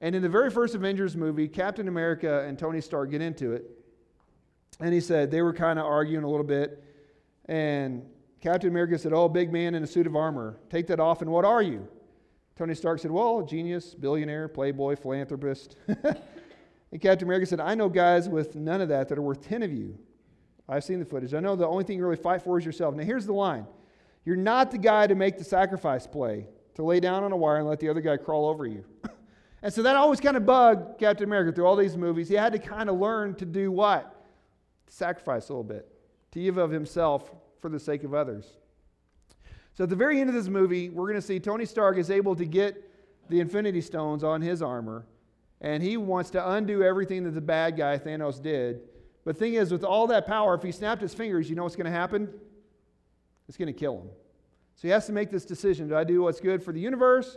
And 0.00 0.14
in 0.14 0.22
the 0.22 0.28
very 0.28 0.48
first 0.48 0.76
Avengers 0.76 1.16
movie, 1.16 1.48
Captain 1.48 1.88
America 1.88 2.44
and 2.46 2.56
Tony 2.56 2.80
Stark 2.80 3.10
get 3.10 3.20
into 3.20 3.52
it. 3.52 3.68
And 4.78 4.94
he 4.94 5.00
said 5.00 5.30
they 5.30 5.42
were 5.42 5.52
kind 5.52 5.78
of 5.78 5.84
arguing 5.84 6.22
a 6.22 6.30
little 6.30 6.46
bit. 6.46 6.84
And 7.46 8.06
Captain 8.40 8.70
America 8.70 8.96
said, 8.96 9.12
Oh, 9.12 9.28
big 9.28 9.52
man 9.52 9.74
in 9.74 9.82
a 9.82 9.86
suit 9.86 10.06
of 10.06 10.14
armor, 10.14 10.56
take 10.70 10.86
that 10.86 11.00
off, 11.00 11.22
and 11.22 11.30
what 11.30 11.44
are 11.44 11.60
you? 11.60 11.86
Tony 12.56 12.74
Stark 12.76 13.00
said, 13.00 13.10
Well, 13.10 13.42
genius, 13.42 13.92
billionaire, 13.92 14.46
playboy, 14.46 14.94
philanthropist. 14.94 15.74
and 15.88 17.00
Captain 17.00 17.26
America 17.26 17.46
said, 17.46 17.58
I 17.58 17.74
know 17.74 17.88
guys 17.88 18.28
with 18.28 18.54
none 18.54 18.80
of 18.80 18.88
that 18.88 19.08
that 19.08 19.18
are 19.18 19.22
worth 19.22 19.42
10 19.42 19.64
of 19.64 19.72
you. 19.72 19.98
I've 20.70 20.84
seen 20.84 21.00
the 21.00 21.04
footage. 21.04 21.34
I 21.34 21.40
know 21.40 21.56
the 21.56 21.66
only 21.66 21.84
thing 21.84 21.98
you 21.98 22.04
really 22.04 22.16
fight 22.16 22.42
for 22.42 22.58
is 22.58 22.64
yourself. 22.64 22.94
Now, 22.94 23.02
here's 23.02 23.26
the 23.26 23.32
line 23.32 23.66
You're 24.24 24.36
not 24.36 24.70
the 24.70 24.78
guy 24.78 25.06
to 25.06 25.14
make 25.14 25.36
the 25.36 25.44
sacrifice 25.44 26.06
play, 26.06 26.46
to 26.76 26.82
lay 26.82 27.00
down 27.00 27.24
on 27.24 27.32
a 27.32 27.36
wire 27.36 27.58
and 27.58 27.68
let 27.68 27.80
the 27.80 27.88
other 27.88 28.00
guy 28.00 28.16
crawl 28.16 28.46
over 28.46 28.66
you. 28.66 28.84
and 29.62 29.72
so 29.72 29.82
that 29.82 29.96
always 29.96 30.20
kind 30.20 30.36
of 30.36 30.46
bugged 30.46 30.98
Captain 30.98 31.24
America 31.24 31.52
through 31.52 31.66
all 31.66 31.76
these 31.76 31.96
movies. 31.96 32.28
He 32.28 32.36
had 32.36 32.52
to 32.52 32.58
kind 32.58 32.88
of 32.88 32.98
learn 32.98 33.34
to 33.34 33.44
do 33.44 33.72
what? 33.72 34.16
sacrifice 34.90 35.48
a 35.48 35.52
little 35.52 35.64
bit, 35.64 35.88
to 36.32 36.42
give 36.42 36.58
of 36.58 36.70
himself 36.70 37.32
for 37.60 37.68
the 37.68 37.78
sake 37.78 38.04
of 38.04 38.12
others. 38.12 38.56
So 39.74 39.84
at 39.84 39.90
the 39.90 39.96
very 39.96 40.20
end 40.20 40.28
of 40.28 40.34
this 40.34 40.48
movie, 40.48 40.90
we're 40.90 41.06
going 41.06 41.14
to 41.20 41.22
see 41.22 41.38
Tony 41.38 41.64
Stark 41.64 41.96
is 41.96 42.10
able 42.10 42.34
to 42.36 42.44
get 42.44 42.90
the 43.28 43.40
Infinity 43.40 43.80
Stones 43.80 44.24
on 44.24 44.42
his 44.42 44.60
armor, 44.60 45.06
and 45.60 45.82
he 45.82 45.96
wants 45.96 46.30
to 46.30 46.50
undo 46.50 46.82
everything 46.82 47.24
that 47.24 47.30
the 47.30 47.40
bad 47.40 47.76
guy 47.76 47.96
Thanos 47.98 48.42
did. 48.42 48.82
But 49.24 49.36
thing 49.36 49.54
is, 49.54 49.70
with 49.70 49.84
all 49.84 50.06
that 50.08 50.26
power, 50.26 50.54
if 50.54 50.62
he 50.62 50.72
snapped 50.72 51.02
his 51.02 51.14
fingers, 51.14 51.50
you 51.50 51.56
know 51.56 51.64
what's 51.64 51.76
going 51.76 51.86
to 51.86 51.90
happen? 51.90 52.28
It's 53.48 53.56
going 53.56 53.66
to 53.66 53.78
kill 53.78 53.98
him. 53.98 54.08
So 54.76 54.88
he 54.88 54.88
has 54.88 55.06
to 55.06 55.12
make 55.12 55.30
this 55.30 55.44
decision 55.44 55.88
do 55.88 55.96
I 55.96 56.04
do 56.04 56.22
what's 56.22 56.40
good 56.40 56.62
for 56.62 56.72
the 56.72 56.80
universe, 56.80 57.36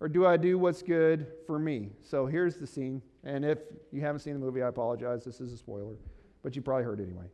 or 0.00 0.08
do 0.08 0.26
I 0.26 0.36
do 0.36 0.58
what's 0.58 0.82
good 0.82 1.26
for 1.46 1.58
me? 1.58 1.90
So 2.02 2.26
here's 2.26 2.56
the 2.56 2.66
scene. 2.66 3.02
And 3.24 3.44
if 3.44 3.58
you 3.92 4.00
haven't 4.00 4.20
seen 4.20 4.32
the 4.32 4.40
movie, 4.40 4.62
I 4.62 4.68
apologize. 4.68 5.24
This 5.24 5.40
is 5.40 5.52
a 5.52 5.56
spoiler 5.56 5.94
but 6.42 6.56
you 6.56 6.62
probably 6.62 6.84
heard 6.84 7.00
it 7.00 7.04
anyway. 7.04 7.26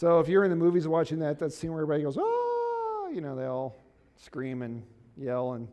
So 0.00 0.18
if 0.18 0.28
you're 0.28 0.44
in 0.44 0.50
the 0.50 0.56
movies 0.56 0.88
watching 0.88 1.18
that, 1.18 1.38
that 1.40 1.52
scene 1.52 1.72
where 1.74 1.82
everybody 1.82 2.02
goes, 2.02 2.16
oh, 2.18 3.10
you 3.12 3.20
know, 3.20 3.36
they 3.36 3.44
all 3.44 3.76
scream 4.16 4.62
and 4.62 4.82
yell. 5.14 5.52
And 5.52 5.68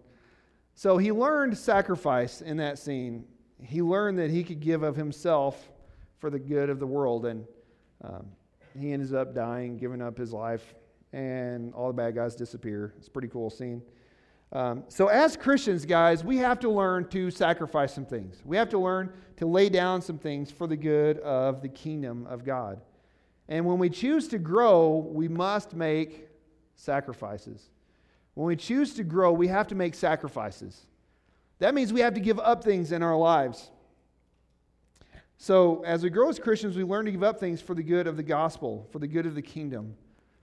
so 0.75 0.97
he 0.97 1.13
learned 1.13 1.57
sacrifice 1.57 2.41
in 2.41 2.57
that 2.57 2.77
scene. 2.77 3.23
He 3.63 3.81
learned 3.81 4.19
that 4.19 4.29
he 4.29 4.43
could 4.43 4.59
give 4.59 4.83
of 4.83 4.97
himself 4.97 5.69
for 6.19 6.29
the 6.29 6.39
good 6.39 6.69
of 6.69 6.79
the 6.79 6.85
world. 6.85 7.25
And 7.25 7.45
um, 8.03 8.25
he 8.77 8.91
ends 8.91 9.13
up 9.13 9.33
dying, 9.33 9.77
giving 9.77 10.01
up 10.01 10.17
his 10.17 10.33
life, 10.33 10.75
and 11.13 11.73
all 11.73 11.87
the 11.87 11.93
bad 11.93 12.13
guys 12.13 12.35
disappear. 12.35 12.93
It's 12.97 13.07
a 13.07 13.11
pretty 13.11 13.29
cool 13.29 13.49
scene. 13.49 13.81
Um, 14.51 14.83
so, 14.89 15.07
as 15.07 15.37
Christians, 15.37 15.85
guys, 15.85 16.25
we 16.25 16.35
have 16.35 16.59
to 16.59 16.69
learn 16.69 17.07
to 17.11 17.31
sacrifice 17.31 17.93
some 17.93 18.05
things. 18.05 18.41
We 18.43 18.57
have 18.57 18.67
to 18.71 18.77
learn 18.77 19.13
to 19.37 19.45
lay 19.45 19.69
down 19.69 20.01
some 20.01 20.17
things 20.17 20.51
for 20.51 20.67
the 20.67 20.75
good 20.75 21.17
of 21.19 21.61
the 21.61 21.69
kingdom 21.69 22.27
of 22.27 22.43
God. 22.43 22.81
And 23.49 23.65
when 23.65 23.79
we 23.79 23.89
choose 23.89 24.27
to 24.29 24.37
grow, 24.37 24.97
we 24.97 25.27
must 25.27 25.73
make 25.73 26.27
sacrifices. 26.75 27.69
When 28.33 28.47
we 28.47 28.55
choose 28.55 28.93
to 28.95 29.03
grow, 29.03 29.31
we 29.31 29.47
have 29.47 29.67
to 29.67 29.75
make 29.75 29.95
sacrifices. 29.95 30.85
That 31.59 31.73
means 31.73 31.91
we 31.91 32.01
have 32.01 32.13
to 32.13 32.19
give 32.19 32.39
up 32.39 32.63
things 32.63 32.91
in 32.91 33.01
our 33.01 33.17
lives. 33.17 33.71
So, 35.39 35.83
as 35.83 36.03
we 36.03 36.09
grow 36.09 36.29
as 36.29 36.39
Christians, 36.39 36.75
we 36.75 36.83
learn 36.83 37.05
to 37.05 37.11
give 37.11 37.23
up 37.23 37.39
things 37.39 37.61
for 37.61 37.75
the 37.75 37.83
good 37.83 38.07
of 38.07 38.17
the 38.17 38.23
gospel, 38.23 38.87
for 38.91 38.99
the 38.99 39.07
good 39.07 39.25
of 39.25 39.35
the 39.35 39.41
kingdom, 39.41 39.95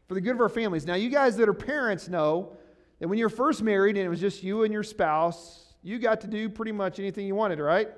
for 0.07 0.14
the 0.14 0.21
good 0.21 0.35
of 0.35 0.40
our 0.40 0.49
families. 0.49 0.87
Now, 0.87 0.95
you 0.95 1.11
guys 1.11 1.37
that 1.37 1.49
are 1.49 1.55
parents 1.55 2.09
know 2.09 2.57
that 3.01 3.09
when 3.09 3.19
you're 3.19 3.29
first 3.29 3.62
married 3.62 3.97
and 3.97 4.07
it 4.07 4.09
was 4.09 4.21
just 4.21 4.43
you 4.43 4.62
and 4.62 4.73
your 4.73 4.85
spouse, 4.85 5.75
you 5.83 5.99
got 5.99 6.21
to 6.23 6.27
do 6.29 6.49
pretty 6.49 6.73
much 6.73 6.99
anything 6.99 7.27
you 7.27 7.35
wanted, 7.35 7.59
right? 7.59 7.88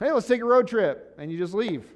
Hey, 0.00 0.10
let's 0.10 0.26
take 0.26 0.40
a 0.40 0.44
road 0.44 0.66
trip, 0.66 1.14
and 1.18 1.30
you 1.30 1.38
just 1.38 1.54
leave. 1.54 1.86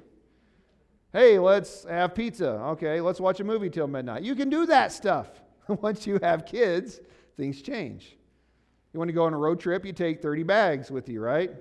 Hey, 1.13 1.39
let's 1.39 1.85
have 1.85 2.13
pizza. 2.13 2.49
Okay, 2.49 2.99
let's 2.99 3.19
watch 3.19 3.39
a 3.39 3.43
movie 3.43 3.69
till 3.69 3.87
midnight. 3.87 4.23
You 4.23 4.35
can 4.35 4.49
do 4.49 4.65
that 4.65 4.91
stuff. 4.91 5.29
Once 5.67 6.05
you 6.05 6.19
have 6.21 6.45
kids, 6.45 6.99
things 7.37 7.61
change. 7.61 8.17
You 8.93 8.99
want 8.99 9.09
to 9.09 9.13
go 9.13 9.25
on 9.25 9.33
a 9.33 9.37
road 9.37 9.59
trip, 9.59 9.85
you 9.85 9.93
take 9.93 10.21
30 10.21 10.43
bags 10.43 10.91
with 10.91 11.07
you, 11.07 11.21
right? 11.21 11.51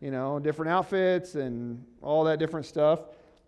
You 0.00 0.10
know, 0.10 0.38
different 0.38 0.70
outfits 0.70 1.34
and 1.34 1.84
all 2.02 2.24
that 2.24 2.38
different 2.38 2.66
stuff. 2.66 3.00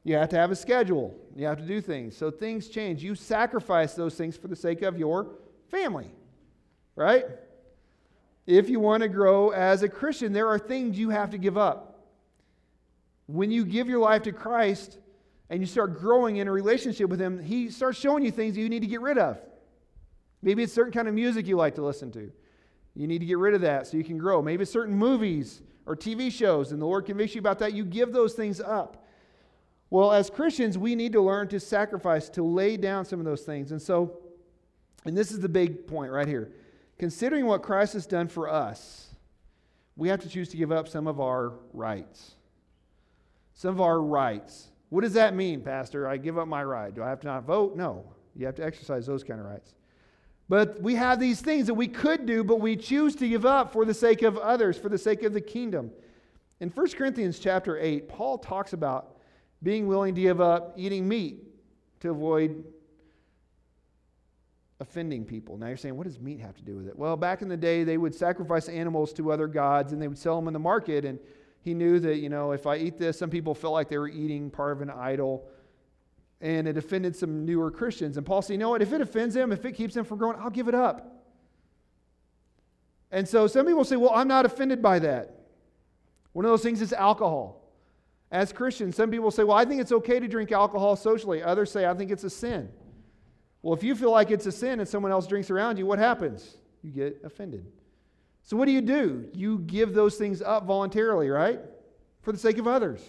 You 0.04 0.16
have 0.16 0.28
to 0.30 0.36
have 0.36 0.50
a 0.50 0.56
schedule. 0.56 1.14
You 1.36 1.46
have 1.46 1.58
to 1.58 1.66
do 1.66 1.80
things. 1.80 2.16
So 2.16 2.30
things 2.30 2.68
change. 2.68 3.02
You 3.02 3.14
sacrifice 3.14 3.94
those 3.94 4.14
things 4.14 4.36
for 4.36 4.48
the 4.48 4.56
sake 4.56 4.82
of 4.82 4.98
your 4.98 5.28
family, 5.70 6.10
right? 6.96 7.26
If 8.46 8.68
you 8.68 8.80
want 8.80 9.02
to 9.02 9.08
grow 9.08 9.50
as 9.50 9.82
a 9.82 9.88
Christian, 9.88 10.32
there 10.32 10.48
are 10.48 10.58
things 10.58 10.98
you 10.98 11.10
have 11.10 11.30
to 11.30 11.38
give 11.38 11.56
up. 11.56 12.00
When 13.26 13.50
you 13.50 13.64
give 13.64 13.88
your 13.88 14.00
life 14.00 14.22
to 14.24 14.32
Christ, 14.32 14.98
and 15.50 15.60
you 15.60 15.66
start 15.66 15.98
growing 15.98 16.36
in 16.36 16.48
a 16.48 16.52
relationship 16.52 17.08
with 17.10 17.20
Him, 17.20 17.42
He 17.42 17.70
starts 17.70 17.98
showing 17.98 18.24
you 18.24 18.30
things 18.30 18.54
that 18.54 18.60
you 18.60 18.68
need 18.68 18.80
to 18.80 18.86
get 18.86 19.00
rid 19.00 19.18
of. 19.18 19.38
Maybe 20.42 20.62
it's 20.62 20.72
certain 20.72 20.92
kind 20.92 21.08
of 21.08 21.14
music 21.14 21.46
you 21.46 21.56
like 21.56 21.76
to 21.76 21.84
listen 21.84 22.10
to. 22.12 22.32
You 22.94 23.06
need 23.06 23.20
to 23.20 23.26
get 23.26 23.38
rid 23.38 23.54
of 23.54 23.60
that 23.62 23.86
so 23.86 23.96
you 23.96 24.04
can 24.04 24.18
grow. 24.18 24.42
Maybe 24.42 24.62
it's 24.62 24.72
certain 24.72 24.94
movies 24.94 25.62
or 25.86 25.96
TV 25.96 26.30
shows, 26.30 26.72
and 26.72 26.80
the 26.80 26.86
Lord 26.86 27.06
convicts 27.06 27.34
you 27.34 27.40
about 27.40 27.58
that. 27.60 27.72
You 27.74 27.84
give 27.84 28.12
those 28.12 28.34
things 28.34 28.60
up. 28.60 29.06
Well, 29.90 30.12
as 30.12 30.30
Christians, 30.30 30.78
we 30.78 30.94
need 30.94 31.12
to 31.12 31.20
learn 31.20 31.48
to 31.48 31.60
sacrifice, 31.60 32.28
to 32.30 32.42
lay 32.42 32.76
down 32.76 33.04
some 33.04 33.18
of 33.18 33.26
those 33.26 33.42
things. 33.42 33.72
And 33.72 33.80
so, 33.80 34.20
and 35.04 35.16
this 35.16 35.30
is 35.30 35.40
the 35.40 35.48
big 35.48 35.86
point 35.86 36.10
right 36.10 36.26
here. 36.26 36.52
Considering 36.98 37.46
what 37.46 37.62
Christ 37.62 37.92
has 37.92 38.06
done 38.06 38.28
for 38.28 38.48
us, 38.48 39.08
we 39.96 40.08
have 40.08 40.20
to 40.20 40.28
choose 40.28 40.48
to 40.50 40.56
give 40.56 40.72
up 40.72 40.88
some 40.88 41.06
of 41.06 41.20
our 41.20 41.52
rights. 41.72 42.32
Some 43.54 43.74
of 43.74 43.80
our 43.80 44.00
rights. 44.00 44.68
What 44.92 45.04
does 45.04 45.14
that 45.14 45.34
mean, 45.34 45.62
Pastor? 45.62 46.06
I 46.06 46.18
give 46.18 46.36
up 46.36 46.46
my 46.46 46.62
right. 46.62 46.94
Do 46.94 47.02
I 47.02 47.08
have 47.08 47.20
to 47.20 47.26
not 47.26 47.44
vote? 47.44 47.74
No. 47.74 48.04
You 48.36 48.44
have 48.44 48.56
to 48.56 48.62
exercise 48.62 49.06
those 49.06 49.24
kind 49.24 49.40
of 49.40 49.46
rights. 49.46 49.72
But 50.50 50.82
we 50.82 50.96
have 50.96 51.18
these 51.18 51.40
things 51.40 51.66
that 51.68 51.72
we 51.72 51.88
could 51.88 52.26
do, 52.26 52.44
but 52.44 52.60
we 52.60 52.76
choose 52.76 53.16
to 53.16 53.26
give 53.26 53.46
up 53.46 53.72
for 53.72 53.86
the 53.86 53.94
sake 53.94 54.20
of 54.20 54.36
others, 54.36 54.76
for 54.76 54.90
the 54.90 54.98
sake 54.98 55.22
of 55.22 55.32
the 55.32 55.40
kingdom. 55.40 55.92
In 56.60 56.68
1 56.68 56.90
Corinthians 56.90 57.38
chapter 57.38 57.78
8, 57.78 58.06
Paul 58.06 58.36
talks 58.36 58.74
about 58.74 59.16
being 59.62 59.86
willing 59.86 60.14
to 60.14 60.20
give 60.20 60.42
up 60.42 60.74
eating 60.76 61.08
meat 61.08 61.42
to 62.00 62.10
avoid 62.10 62.62
offending 64.78 65.24
people. 65.24 65.56
Now 65.56 65.68
you're 65.68 65.78
saying, 65.78 65.96
what 65.96 66.06
does 66.06 66.20
meat 66.20 66.40
have 66.40 66.56
to 66.56 66.62
do 66.62 66.76
with 66.76 66.86
it? 66.86 66.98
Well, 66.98 67.16
back 67.16 67.40
in 67.40 67.48
the 67.48 67.56
day, 67.56 67.82
they 67.82 67.96
would 67.96 68.14
sacrifice 68.14 68.68
animals 68.68 69.14
to 69.14 69.32
other 69.32 69.46
gods 69.46 69.94
and 69.94 70.02
they 70.02 70.08
would 70.08 70.18
sell 70.18 70.36
them 70.36 70.48
in 70.48 70.52
the 70.52 70.58
market. 70.60 71.06
And 71.06 71.18
he 71.62 71.74
knew 71.74 72.00
that, 72.00 72.16
you 72.16 72.28
know, 72.28 72.52
if 72.52 72.66
I 72.66 72.76
eat 72.76 72.98
this, 72.98 73.18
some 73.18 73.30
people 73.30 73.54
felt 73.54 73.72
like 73.72 73.88
they 73.88 73.98
were 73.98 74.08
eating 74.08 74.50
part 74.50 74.72
of 74.72 74.82
an 74.82 74.90
idol. 74.90 75.48
And 76.40 76.66
it 76.66 76.76
offended 76.76 77.14
some 77.14 77.46
newer 77.46 77.70
Christians. 77.70 78.16
And 78.16 78.26
Paul 78.26 78.42
said, 78.42 78.54
you 78.54 78.58
know 78.58 78.70
what? 78.70 78.82
If 78.82 78.92
it 78.92 79.00
offends 79.00 79.34
them, 79.34 79.52
if 79.52 79.64
it 79.64 79.72
keeps 79.72 79.94
them 79.94 80.04
from 80.04 80.18
growing, 80.18 80.36
I'll 80.40 80.50
give 80.50 80.66
it 80.66 80.74
up. 80.74 81.24
And 83.12 83.28
so 83.28 83.46
some 83.46 83.64
people 83.64 83.84
say, 83.84 83.94
well, 83.94 84.10
I'm 84.12 84.26
not 84.26 84.44
offended 84.44 84.82
by 84.82 84.98
that. 85.00 85.38
One 86.32 86.44
of 86.44 86.50
those 86.50 86.62
things 86.62 86.80
is 86.80 86.92
alcohol. 86.92 87.62
As 88.32 88.52
Christians, 88.52 88.96
some 88.96 89.10
people 89.10 89.30
say, 89.30 89.44
well, 89.44 89.56
I 89.56 89.64
think 89.64 89.80
it's 89.80 89.92
okay 89.92 90.18
to 90.18 90.26
drink 90.26 90.50
alcohol 90.50 90.96
socially. 90.96 91.42
Others 91.42 91.70
say, 91.70 91.86
I 91.86 91.94
think 91.94 92.10
it's 92.10 92.24
a 92.24 92.30
sin. 92.30 92.70
Well, 93.60 93.74
if 93.74 93.84
you 93.84 93.94
feel 93.94 94.10
like 94.10 94.32
it's 94.32 94.46
a 94.46 94.52
sin 94.52 94.80
and 94.80 94.88
someone 94.88 95.12
else 95.12 95.28
drinks 95.28 95.50
around 95.50 95.78
you, 95.78 95.86
what 95.86 96.00
happens? 96.00 96.56
You 96.82 96.90
get 96.90 97.20
offended. 97.22 97.66
So, 98.42 98.56
what 98.56 98.66
do 98.66 98.72
you 98.72 98.80
do? 98.80 99.28
You 99.32 99.58
give 99.60 99.94
those 99.94 100.16
things 100.16 100.42
up 100.42 100.64
voluntarily, 100.66 101.28
right? 101.28 101.60
For 102.22 102.32
the 102.32 102.38
sake 102.38 102.58
of 102.58 102.66
others. 102.66 103.00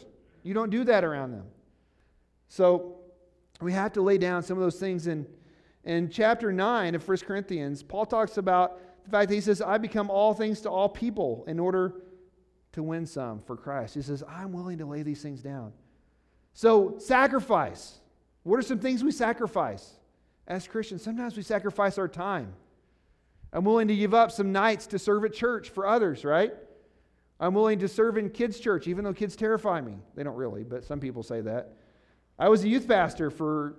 You 0.43 0.53
don't 0.53 0.69
do 0.69 0.83
that 0.85 1.03
around 1.03 1.31
them. 1.31 1.45
So, 2.47 2.97
we 3.61 3.73
have 3.73 3.93
to 3.93 4.01
lay 4.01 4.17
down 4.17 4.43
some 4.43 4.57
of 4.57 4.63
those 4.63 4.79
things. 4.79 5.07
In, 5.07 5.25
in 5.83 6.09
chapter 6.09 6.51
9 6.51 6.95
of 6.95 7.07
1 7.07 7.17
Corinthians, 7.19 7.81
Paul 7.81 8.05
talks 8.05 8.37
about 8.37 8.79
the 9.05 9.11
fact 9.11 9.29
that 9.29 9.35
he 9.35 9.41
says, 9.41 9.61
I 9.61 9.77
become 9.77 10.09
all 10.09 10.33
things 10.33 10.61
to 10.61 10.69
all 10.69 10.89
people 10.89 11.43
in 11.47 11.59
order 11.59 11.95
to 12.73 12.83
win 12.83 13.05
some 13.05 13.41
for 13.41 13.55
Christ. 13.55 13.95
He 13.95 14.01
says, 14.01 14.23
I'm 14.27 14.51
willing 14.51 14.77
to 14.79 14.85
lay 14.85 15.03
these 15.03 15.21
things 15.21 15.41
down. 15.41 15.73
So, 16.53 16.95
sacrifice. 16.99 17.97
What 18.43 18.57
are 18.57 18.63
some 18.63 18.79
things 18.79 19.03
we 19.03 19.11
sacrifice? 19.11 19.93
As 20.47 20.67
Christians, 20.67 21.01
sometimes 21.01 21.35
we 21.35 21.41
sacrifice 21.43 21.97
our 21.97 22.07
time. 22.07 22.53
I'm 23.53 23.63
willing 23.63 23.87
to 23.87 23.95
give 23.95 24.13
up 24.13 24.31
some 24.31 24.51
nights 24.51 24.87
to 24.87 24.99
serve 24.99 25.23
at 25.25 25.33
church 25.33 25.69
for 25.69 25.85
others, 25.85 26.25
right? 26.25 26.53
I'm 27.39 27.53
willing 27.53 27.79
to 27.79 27.87
serve 27.87 28.17
in 28.17 28.29
kids' 28.31 28.59
church, 28.59 28.87
even 28.87 29.03
though 29.03 29.13
kids 29.13 29.35
terrify 29.35 29.79
me. 29.79 29.97
They 30.15 30.23
don't 30.23 30.35
really, 30.35 30.63
but 30.63 30.83
some 30.83 30.99
people 30.99 31.21
say 31.21 31.41
that. 31.41 31.73
I 32.39 32.49
was 32.49 32.63
a 32.63 32.67
youth 32.67 32.87
pastor 32.87 33.29
for 33.29 33.75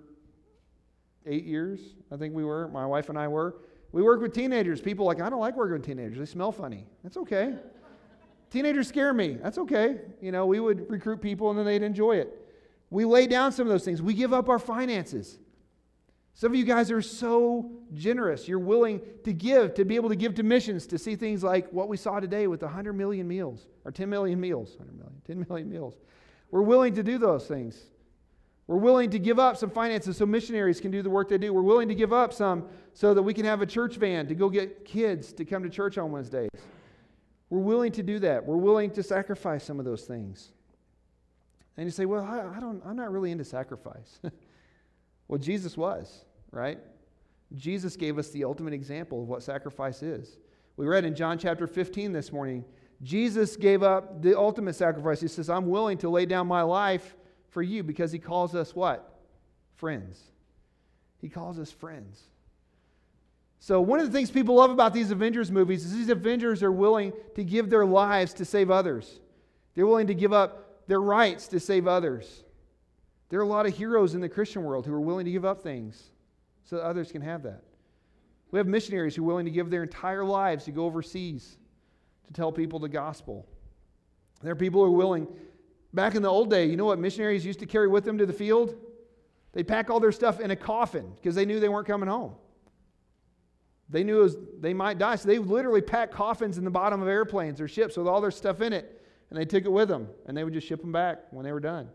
eight 1.26 1.44
years, 1.44 1.80
I 2.12 2.16
think 2.16 2.34
we 2.34 2.44
were. 2.44 2.68
My 2.68 2.86
wife 2.86 3.08
and 3.08 3.18
I 3.18 3.26
were. 3.28 3.56
We 3.90 4.02
work 4.02 4.20
with 4.20 4.32
teenagers. 4.32 4.80
People 4.80 5.06
like, 5.06 5.20
I 5.20 5.28
don't 5.28 5.40
like 5.40 5.56
working 5.56 5.74
with 5.74 5.84
teenagers. 5.86 6.18
They 6.18 6.26
smell 6.26 6.52
funny. 6.52 6.86
That's 7.02 7.16
okay. 7.16 7.54
Teenagers 8.50 8.88
scare 8.88 9.12
me. 9.12 9.38
That's 9.42 9.58
okay. 9.58 10.00
You 10.20 10.30
know, 10.30 10.46
we 10.46 10.60
would 10.60 10.88
recruit 10.90 11.20
people 11.20 11.50
and 11.50 11.58
then 11.58 11.66
they'd 11.66 11.82
enjoy 11.82 12.16
it. 12.16 12.40
We 12.90 13.04
lay 13.04 13.26
down 13.26 13.50
some 13.50 13.66
of 13.66 13.72
those 13.72 13.84
things. 13.84 14.02
We 14.02 14.14
give 14.14 14.32
up 14.32 14.48
our 14.48 14.58
finances. 14.58 15.38
Some 16.36 16.50
of 16.52 16.58
you 16.58 16.64
guys 16.64 16.90
are 16.90 17.00
so 17.00 17.70
generous. 17.94 18.48
You're 18.48 18.58
willing 18.58 19.00
to 19.22 19.32
give, 19.32 19.74
to 19.74 19.84
be 19.84 19.94
able 19.94 20.08
to 20.08 20.16
give 20.16 20.34
to 20.34 20.42
missions, 20.42 20.86
to 20.88 20.98
see 20.98 21.14
things 21.14 21.44
like 21.44 21.72
what 21.72 21.88
we 21.88 21.96
saw 21.96 22.18
today 22.18 22.48
with 22.48 22.62
100 22.62 22.92
million 22.92 23.28
meals, 23.28 23.68
or 23.84 23.92
10 23.92 24.10
million 24.10 24.40
meals, 24.40 24.76
100 24.76 24.96
million, 24.96 25.22
10 25.26 25.46
million 25.48 25.70
meals. 25.70 25.94
We're 26.50 26.62
willing 26.62 26.94
to 26.94 27.04
do 27.04 27.18
those 27.18 27.46
things. 27.46 27.80
We're 28.66 28.78
willing 28.78 29.10
to 29.10 29.18
give 29.18 29.38
up 29.38 29.56
some 29.56 29.70
finances 29.70 30.16
so 30.16 30.26
missionaries 30.26 30.80
can 30.80 30.90
do 30.90 31.02
the 31.02 31.10
work 31.10 31.28
they 31.28 31.38
do. 31.38 31.52
We're 31.52 31.62
willing 31.62 31.88
to 31.88 31.94
give 31.94 32.12
up 32.12 32.32
some 32.32 32.66
so 32.94 33.14
that 33.14 33.22
we 33.22 33.32
can 33.32 33.44
have 33.44 33.62
a 33.62 33.66
church 33.66 33.96
van 33.96 34.26
to 34.26 34.34
go 34.34 34.48
get 34.48 34.84
kids 34.84 35.32
to 35.34 35.44
come 35.44 35.62
to 35.62 35.68
church 35.68 35.98
on 35.98 36.10
Wednesdays. 36.10 36.50
We're 37.48 37.60
willing 37.60 37.92
to 37.92 38.02
do 38.02 38.18
that. 38.20 38.44
We're 38.44 38.56
willing 38.56 38.90
to 38.92 39.02
sacrifice 39.04 39.62
some 39.62 39.78
of 39.78 39.84
those 39.84 40.02
things. 40.02 40.50
And 41.76 41.86
you 41.86 41.92
say, 41.92 42.06
well, 42.06 42.24
I, 42.24 42.56
I 42.56 42.60
don't, 42.60 42.82
I'm 42.84 42.96
not 42.96 43.12
really 43.12 43.30
into 43.30 43.44
sacrifice. 43.44 44.18
Well, 45.28 45.38
Jesus 45.38 45.76
was, 45.76 46.24
right? 46.50 46.78
Jesus 47.56 47.96
gave 47.96 48.18
us 48.18 48.30
the 48.30 48.44
ultimate 48.44 48.74
example 48.74 49.22
of 49.22 49.28
what 49.28 49.42
sacrifice 49.42 50.02
is. 50.02 50.38
We 50.76 50.86
read 50.86 51.04
in 51.04 51.14
John 51.14 51.38
chapter 51.38 51.66
15 51.66 52.12
this 52.12 52.32
morning, 52.32 52.64
Jesus 53.02 53.56
gave 53.56 53.82
up 53.82 54.22
the 54.22 54.38
ultimate 54.38 54.74
sacrifice. 54.74 55.20
He 55.20 55.28
says, 55.28 55.50
I'm 55.50 55.68
willing 55.68 55.98
to 55.98 56.08
lay 56.08 56.26
down 56.26 56.46
my 56.46 56.62
life 56.62 57.16
for 57.48 57.62
you 57.62 57.82
because 57.82 58.12
he 58.12 58.18
calls 58.18 58.54
us 58.54 58.74
what? 58.74 59.20
Friends. 59.76 60.20
He 61.20 61.28
calls 61.28 61.58
us 61.58 61.70
friends. 61.70 62.22
So, 63.60 63.80
one 63.80 63.98
of 63.98 64.06
the 64.06 64.12
things 64.12 64.30
people 64.30 64.56
love 64.56 64.70
about 64.70 64.92
these 64.92 65.10
Avengers 65.10 65.50
movies 65.50 65.86
is 65.86 65.92
these 65.94 66.10
Avengers 66.10 66.62
are 66.62 66.72
willing 66.72 67.14
to 67.34 67.42
give 67.42 67.70
their 67.70 67.86
lives 67.86 68.34
to 68.34 68.44
save 68.44 68.70
others. 68.70 69.20
They're 69.74 69.86
willing 69.86 70.08
to 70.08 70.14
give 70.14 70.34
up 70.34 70.86
their 70.86 71.00
rights 71.00 71.48
to 71.48 71.60
save 71.60 71.86
others. 71.86 72.43
There 73.28 73.40
are 73.40 73.42
a 73.42 73.46
lot 73.46 73.66
of 73.66 73.76
heroes 73.76 74.14
in 74.14 74.20
the 74.20 74.28
Christian 74.28 74.62
world 74.62 74.86
who 74.86 74.94
are 74.94 75.00
willing 75.00 75.24
to 75.24 75.32
give 75.32 75.44
up 75.44 75.62
things 75.62 76.10
so 76.64 76.76
that 76.76 76.84
others 76.84 77.10
can 77.10 77.22
have 77.22 77.42
that. 77.42 77.62
We 78.50 78.58
have 78.58 78.66
missionaries 78.66 79.16
who 79.16 79.22
are 79.22 79.26
willing 79.26 79.46
to 79.46 79.50
give 79.50 79.70
their 79.70 79.82
entire 79.82 80.24
lives 80.24 80.64
to 80.66 80.70
go 80.70 80.84
overseas 80.84 81.56
to 82.26 82.32
tell 82.32 82.52
people 82.52 82.78
the 82.78 82.88
gospel. 82.88 83.46
There 84.42 84.52
are 84.52 84.56
people 84.56 84.84
who 84.84 84.92
are 84.92 84.96
willing. 84.96 85.26
Back 85.92 86.14
in 86.14 86.22
the 86.22 86.28
old 86.28 86.50
day, 86.50 86.66
you 86.66 86.76
know 86.76 86.84
what 86.84 86.98
missionaries 86.98 87.44
used 87.44 87.60
to 87.60 87.66
carry 87.66 87.88
with 87.88 88.04
them 88.04 88.18
to 88.18 88.26
the 88.26 88.32
field? 88.32 88.76
They'd 89.52 89.66
pack 89.66 89.90
all 89.90 90.00
their 90.00 90.12
stuff 90.12 90.40
in 90.40 90.50
a 90.50 90.56
coffin 90.56 91.12
because 91.16 91.34
they 91.34 91.44
knew 91.44 91.60
they 91.60 91.68
weren't 91.68 91.86
coming 91.86 92.08
home. 92.08 92.34
They 93.88 94.02
knew 94.02 94.16
was, 94.16 94.36
they 94.60 94.74
might 94.74 94.98
die, 94.98 95.16
so 95.16 95.28
they 95.28 95.38
literally 95.38 95.82
pack 95.82 96.10
coffins 96.10 96.58
in 96.58 96.64
the 96.64 96.70
bottom 96.70 97.02
of 97.02 97.08
airplanes 97.08 97.60
or 97.60 97.68
ships 97.68 97.96
with 97.96 98.06
all 98.06 98.20
their 98.20 98.30
stuff 98.30 98.60
in 98.60 98.72
it, 98.72 99.02
and 99.30 99.38
they 99.38 99.44
took 99.44 99.64
it 99.64 99.70
with 99.70 99.88
them, 99.88 100.08
and 100.26 100.36
they 100.36 100.42
would 100.42 100.54
just 100.54 100.66
ship 100.66 100.80
them 100.80 100.90
back 100.90 101.18
when 101.30 101.44
they 101.44 101.52
were 101.52 101.60
done. 101.60 101.88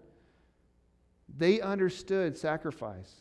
They 1.37 1.61
understood 1.61 2.37
sacrifice. 2.37 3.15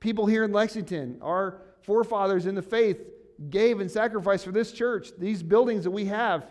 People 0.00 0.26
here 0.26 0.44
in 0.44 0.52
Lexington, 0.52 1.18
our 1.20 1.60
forefathers 1.82 2.46
in 2.46 2.54
the 2.54 2.62
faith, 2.62 3.00
gave 3.48 3.80
and 3.80 3.90
sacrificed 3.90 4.44
for 4.44 4.52
this 4.52 4.72
church, 4.72 5.10
these 5.18 5.42
buildings 5.42 5.84
that 5.84 5.90
we 5.90 6.06
have. 6.06 6.46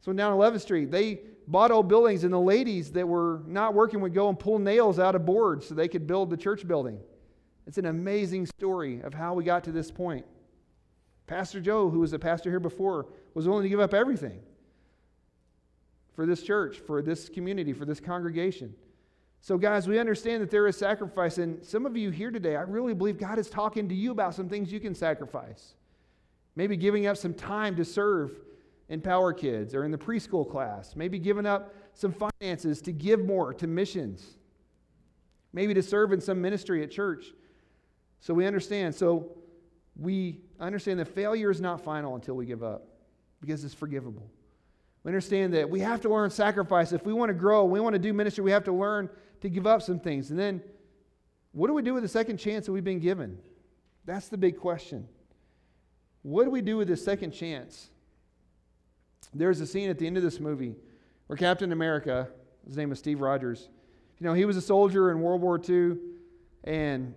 So 0.00 0.12
down 0.12 0.36
11th 0.36 0.60
Street, 0.60 0.90
they 0.90 1.20
bought 1.46 1.70
old 1.70 1.88
buildings, 1.88 2.24
and 2.24 2.32
the 2.32 2.40
ladies 2.40 2.92
that 2.92 3.06
were 3.06 3.42
not 3.46 3.74
working 3.74 4.00
would 4.00 4.14
go 4.14 4.28
and 4.28 4.38
pull 4.38 4.58
nails 4.58 4.98
out 4.98 5.14
of 5.14 5.24
boards 5.24 5.66
so 5.66 5.74
they 5.74 5.88
could 5.88 6.06
build 6.06 6.30
the 6.30 6.36
church 6.36 6.66
building. 6.66 6.98
It's 7.66 7.78
an 7.78 7.86
amazing 7.86 8.46
story 8.46 9.00
of 9.02 9.14
how 9.14 9.34
we 9.34 9.44
got 9.44 9.64
to 9.64 9.72
this 9.72 9.90
point. 9.90 10.26
Pastor 11.26 11.60
Joe, 11.60 11.88
who 11.88 12.00
was 12.00 12.12
a 12.12 12.18
pastor 12.18 12.50
here 12.50 12.60
before, 12.60 13.06
was 13.34 13.46
willing 13.46 13.62
to 13.62 13.68
give 13.68 13.80
up 13.80 13.94
everything 13.94 14.40
for 16.14 16.26
this 16.26 16.42
church, 16.42 16.78
for 16.78 17.00
this 17.00 17.28
community, 17.28 17.72
for 17.72 17.84
this 17.84 18.00
congregation. 18.00 18.74
So, 19.44 19.58
guys, 19.58 19.88
we 19.88 19.98
understand 19.98 20.40
that 20.40 20.52
there 20.52 20.68
is 20.68 20.76
sacrifice. 20.76 21.38
And 21.38 21.64
some 21.66 21.84
of 21.84 21.96
you 21.96 22.10
here 22.10 22.30
today, 22.30 22.54
I 22.54 22.62
really 22.62 22.94
believe 22.94 23.18
God 23.18 23.40
is 23.40 23.50
talking 23.50 23.88
to 23.88 23.94
you 23.94 24.12
about 24.12 24.36
some 24.36 24.48
things 24.48 24.72
you 24.72 24.78
can 24.78 24.94
sacrifice. 24.94 25.74
Maybe 26.54 26.76
giving 26.76 27.08
up 27.08 27.16
some 27.16 27.34
time 27.34 27.74
to 27.74 27.84
serve 27.84 28.38
in 28.88 29.00
Power 29.00 29.32
Kids 29.32 29.74
or 29.74 29.84
in 29.84 29.90
the 29.90 29.98
preschool 29.98 30.48
class. 30.48 30.94
Maybe 30.94 31.18
giving 31.18 31.44
up 31.44 31.74
some 31.92 32.14
finances 32.40 32.80
to 32.82 32.92
give 32.92 33.24
more 33.24 33.52
to 33.54 33.66
missions. 33.66 34.36
Maybe 35.52 35.74
to 35.74 35.82
serve 35.82 36.12
in 36.12 36.20
some 36.20 36.40
ministry 36.40 36.84
at 36.84 36.92
church. 36.92 37.24
So, 38.20 38.34
we 38.34 38.46
understand. 38.46 38.94
So, 38.94 39.38
we 39.96 40.38
understand 40.60 41.00
that 41.00 41.08
failure 41.08 41.50
is 41.50 41.60
not 41.60 41.82
final 41.82 42.14
until 42.14 42.36
we 42.36 42.46
give 42.46 42.62
up 42.62 42.86
because 43.40 43.64
it's 43.64 43.74
forgivable. 43.74 44.30
We 45.04 45.08
understand 45.08 45.54
that 45.54 45.68
we 45.68 45.80
have 45.80 46.00
to 46.02 46.08
learn 46.08 46.30
sacrifice. 46.30 46.92
If 46.92 47.04
we 47.04 47.12
want 47.12 47.30
to 47.30 47.34
grow, 47.34 47.64
we 47.64 47.80
want 47.80 47.94
to 47.94 47.98
do 47.98 48.12
ministry, 48.12 48.44
we 48.44 48.52
have 48.52 48.64
to 48.64 48.72
learn 48.72 49.08
to 49.40 49.48
give 49.48 49.66
up 49.66 49.82
some 49.82 49.98
things. 49.98 50.30
And 50.30 50.38
then, 50.38 50.62
what 51.52 51.66
do 51.66 51.74
we 51.74 51.82
do 51.82 51.94
with 51.94 52.02
the 52.02 52.08
second 52.08 52.38
chance 52.38 52.66
that 52.66 52.72
we've 52.72 52.84
been 52.84 53.00
given? 53.00 53.38
That's 54.04 54.28
the 54.28 54.38
big 54.38 54.58
question. 54.58 55.08
What 56.22 56.44
do 56.44 56.50
we 56.50 56.62
do 56.62 56.76
with 56.76 56.88
the 56.88 56.96
second 56.96 57.32
chance? 57.32 57.90
There's 59.34 59.60
a 59.60 59.66
scene 59.66 59.90
at 59.90 59.98
the 59.98 60.06
end 60.06 60.16
of 60.16 60.22
this 60.22 60.38
movie 60.38 60.76
where 61.26 61.36
Captain 61.36 61.72
America, 61.72 62.28
his 62.66 62.76
name 62.76 62.92
is 62.92 62.98
Steve 62.98 63.20
Rogers, 63.20 63.68
you 64.18 64.26
know, 64.26 64.34
he 64.34 64.44
was 64.44 64.56
a 64.56 64.60
soldier 64.60 65.10
in 65.10 65.20
World 65.20 65.40
War 65.40 65.60
II, 65.68 65.96
and 66.62 67.12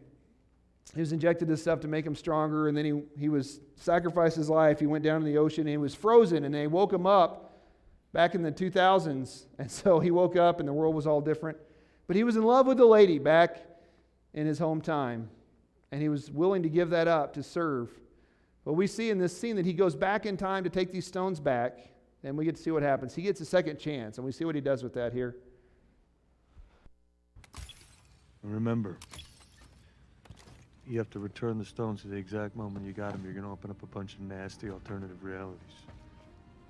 he 0.95 1.01
was 1.01 1.11
injected 1.11 1.47
this 1.47 1.61
stuff 1.61 1.81
to 1.81 1.87
make 1.87 2.03
him 2.03 2.15
stronger, 2.15 2.67
and 2.67 2.75
then 2.75 2.85
he, 2.85 3.03
he 3.19 3.29
was 3.29 3.59
sacrificed 3.75 4.37
his 4.37 4.49
life. 4.49 4.79
He 4.79 4.87
went 4.87 5.03
down 5.03 5.17
in 5.17 5.25
the 5.25 5.37
ocean, 5.37 5.61
and 5.61 5.69
he 5.69 5.77
was 5.77 5.93
frozen, 5.93 6.45
and 6.45 6.55
they 6.55 6.65
woke 6.65 6.91
him 6.91 7.05
up 7.05 7.44
back 8.15 8.33
in 8.33 8.41
the 8.41 8.51
2000s, 8.51 9.43
and 9.59 9.69
so 9.69 9.99
he 9.99 10.09
woke 10.09 10.37
up, 10.37 10.61
and 10.61 10.67
the 10.67 10.73
world 10.73 10.95
was 10.95 11.05
all 11.05 11.19
different. 11.19 11.57
But 12.07 12.15
he 12.15 12.23
was 12.23 12.37
in 12.37 12.43
love 12.43 12.65
with 12.65 12.77
the 12.77 12.85
lady 12.85 13.19
back 13.19 13.57
in 14.33 14.47
his 14.47 14.57
home 14.57 14.79
time, 14.79 15.29
and 15.91 16.01
he 16.01 16.07
was 16.07 16.31
willing 16.31 16.63
to 16.63 16.69
give 16.69 16.91
that 16.91 17.09
up 17.09 17.33
to 17.33 17.43
serve. 17.43 17.89
But 18.63 18.73
we 18.73 18.87
see 18.87 19.09
in 19.09 19.19
this 19.19 19.37
scene 19.37 19.57
that 19.57 19.65
he 19.65 19.73
goes 19.73 19.97
back 19.97 20.25
in 20.25 20.37
time 20.37 20.63
to 20.63 20.69
take 20.69 20.93
these 20.93 21.05
stones 21.05 21.41
back, 21.41 21.89
and 22.23 22.37
we 22.37 22.45
get 22.45 22.55
to 22.55 22.61
see 22.61 22.71
what 22.71 22.83
happens. 22.83 23.13
He 23.13 23.21
gets 23.21 23.41
a 23.41 23.45
second 23.45 23.79
chance, 23.79 24.17
and 24.17 24.25
we 24.25 24.31
see 24.31 24.45
what 24.45 24.55
he 24.55 24.61
does 24.61 24.81
with 24.81 24.93
that 24.93 25.11
here. 25.11 25.35
Remember, 28.43 28.97
You 30.87 30.99
have 30.99 31.09
to 31.09 31.19
return 31.19 31.57
the 31.57 31.65
stones 31.65 32.03
to 32.03 32.07
the 32.07 32.15
exact 32.15 32.55
moment 32.55 32.85
you 32.85 32.93
got 32.93 33.11
them. 33.11 33.23
You're 33.25 33.33
gonna 33.33 33.51
open 33.51 33.71
up 33.71 33.81
a 33.81 33.87
bunch 33.87 34.13
of 34.13 34.21
nasty 34.21 34.69
alternative 34.69 35.23
realities. 35.23 35.59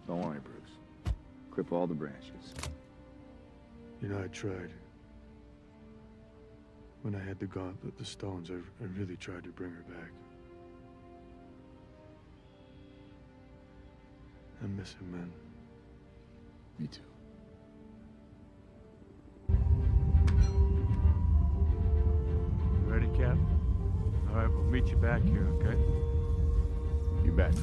Don't 0.07 0.21
worry, 0.21 0.39
Bruce. 0.39 0.64
Clip 1.55 1.71
all 1.71 1.87
the 1.87 1.93
branches. 1.93 2.53
You 4.01 4.09
know, 4.09 4.21
I 4.21 4.27
tried. 4.27 4.71
When 7.01 7.15
I 7.15 7.19
had 7.19 7.39
the 7.39 7.45
gauntlet, 7.45 7.97
the 7.97 8.03
stones, 8.03 8.51
I, 8.51 8.55
I 8.55 8.87
really 8.97 9.15
tried 9.15 9.45
to 9.45 9.51
bring 9.51 9.71
her 9.71 9.85
back. 9.87 10.11
I 14.61 14.67
miss 14.67 14.93
her, 14.99 15.05
man. 15.05 15.31
Me 16.77 16.87
too. 16.87 16.99
You 19.47 19.55
ready, 22.83 23.07
Cap? 23.17 23.37
All 24.29 24.35
right, 24.35 24.49
we'll 24.49 24.63
meet 24.63 24.87
you 24.87 24.97
back 24.97 25.23
here, 25.23 25.47
okay? 25.61 25.79
You 27.23 27.31
bet. 27.31 27.55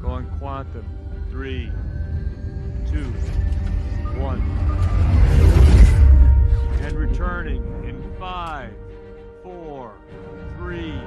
Going 0.00 0.26
quantum. 0.38 0.86
Three, 1.30 1.70
two, 2.96 3.12
one. 4.18 4.40
And 6.80 6.92
returning 6.94 7.62
in 7.86 8.02
five, 8.18 8.72
four, 9.42 9.92
three, 10.56 10.98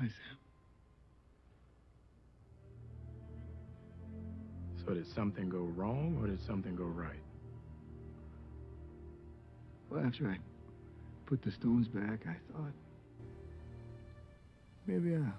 Hi, 0.00 0.06
Sam. 0.06 0.38
So 4.82 4.94
did 4.94 5.06
something 5.06 5.50
go 5.50 5.58
wrong 5.76 6.16
or 6.18 6.26
did 6.26 6.40
something 6.40 6.74
go 6.74 6.84
right? 6.84 7.20
Well, 9.90 10.02
after 10.02 10.30
I 10.30 10.38
put 11.26 11.42
the 11.42 11.50
stones 11.50 11.86
back, 11.86 12.20
I 12.26 12.36
thought 12.50 12.72
maybe 14.86 15.16
I'll 15.16 15.34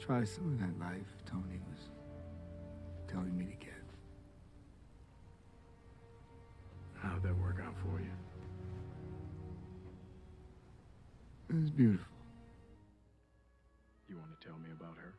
try 0.00 0.24
some 0.24 0.54
of 0.54 0.60
that 0.60 0.80
life 0.80 1.04
Tony 1.26 1.60
was 1.70 1.90
telling 3.06 3.36
me 3.36 3.44
to 3.44 3.56
get. 3.56 3.84
How'd 7.02 7.22
that 7.22 7.36
work 7.36 7.56
out 7.62 7.74
for 7.82 8.00
you? 8.00 8.08
It 11.50 11.60
was 11.60 11.70
beautiful. 11.70 12.15
You 14.46 14.52
want 14.52 14.64
to 14.64 14.68
tell 14.68 14.70
me 14.70 14.70
about 14.78 14.96
her? 14.96 15.14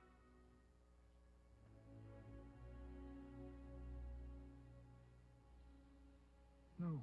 No. 6.80 7.02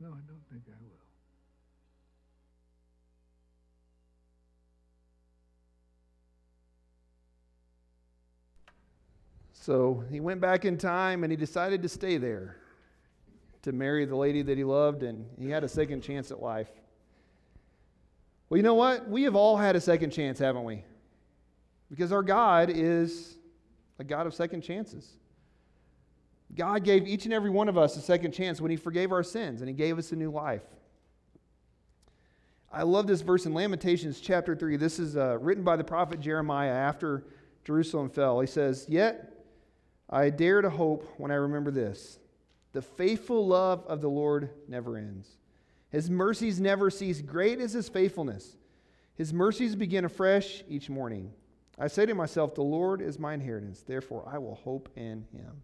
No, 0.00 0.08
I 0.08 0.20
don't 0.26 0.42
think 0.50 0.62
I 0.68 0.76
will. 0.82 0.92
So 9.52 10.04
he 10.10 10.20
went 10.20 10.40
back 10.40 10.64
in 10.64 10.78
time 10.78 11.24
and 11.24 11.30
he 11.30 11.36
decided 11.36 11.82
to 11.82 11.88
stay 11.88 12.18
there 12.18 12.56
to 13.62 13.72
marry 13.72 14.04
the 14.04 14.14
lady 14.14 14.42
that 14.42 14.56
he 14.56 14.62
loved, 14.62 15.02
and 15.02 15.26
he 15.40 15.50
had 15.50 15.64
a 15.64 15.68
second 15.68 16.00
chance 16.00 16.30
at 16.30 16.40
life. 16.40 16.70
Well, 18.48 18.56
you 18.56 18.62
know 18.62 18.74
what? 18.74 19.08
We 19.08 19.24
have 19.24 19.34
all 19.34 19.56
had 19.56 19.76
a 19.76 19.80
second 19.80 20.10
chance, 20.10 20.38
haven't 20.38 20.64
we? 20.64 20.84
Because 21.90 22.12
our 22.12 22.22
God 22.22 22.70
is 22.70 23.36
a 23.98 24.04
God 24.04 24.26
of 24.26 24.34
second 24.34 24.62
chances. 24.62 25.10
God 26.54 26.84
gave 26.84 27.06
each 27.06 27.24
and 27.24 27.34
every 27.34 27.50
one 27.50 27.68
of 27.68 27.76
us 27.76 27.96
a 27.96 28.00
second 28.00 28.32
chance 28.32 28.60
when 28.60 28.70
he 28.70 28.76
forgave 28.76 29.12
our 29.12 29.22
sins 29.22 29.60
and 29.60 29.68
he 29.68 29.74
gave 29.74 29.98
us 29.98 30.12
a 30.12 30.16
new 30.16 30.30
life. 30.30 30.62
I 32.72 32.82
love 32.82 33.06
this 33.06 33.20
verse 33.20 33.46
in 33.46 33.54
Lamentations 33.54 34.20
chapter 34.20 34.54
3. 34.54 34.76
This 34.76 34.98
is 34.98 35.16
uh, 35.16 35.38
written 35.40 35.64
by 35.64 35.76
the 35.76 35.84
prophet 35.84 36.20
Jeremiah 36.20 36.72
after 36.72 37.24
Jerusalem 37.64 38.10
fell. 38.10 38.40
He 38.40 38.46
says, 38.46 38.86
Yet 38.88 39.32
I 40.10 40.30
dare 40.30 40.62
to 40.62 40.70
hope 40.70 41.08
when 41.16 41.30
I 41.30 41.36
remember 41.36 41.70
this 41.70 42.18
the 42.72 42.82
faithful 42.82 43.46
love 43.46 43.84
of 43.86 44.02
the 44.02 44.10
Lord 44.10 44.50
never 44.68 44.98
ends. 44.98 45.38
His 45.96 46.10
mercies 46.10 46.60
never 46.60 46.90
cease. 46.90 47.22
Great 47.22 47.58
is 47.58 47.72
his 47.72 47.88
faithfulness. 47.88 48.58
His 49.14 49.32
mercies 49.32 49.74
begin 49.74 50.04
afresh 50.04 50.62
each 50.68 50.90
morning. 50.90 51.32
I 51.78 51.86
say 51.86 52.04
to 52.04 52.12
myself, 52.14 52.54
The 52.54 52.60
Lord 52.60 53.00
is 53.00 53.18
my 53.18 53.32
inheritance, 53.32 53.80
therefore 53.80 54.28
I 54.30 54.36
will 54.36 54.56
hope 54.56 54.90
in 54.94 55.24
him. 55.32 55.62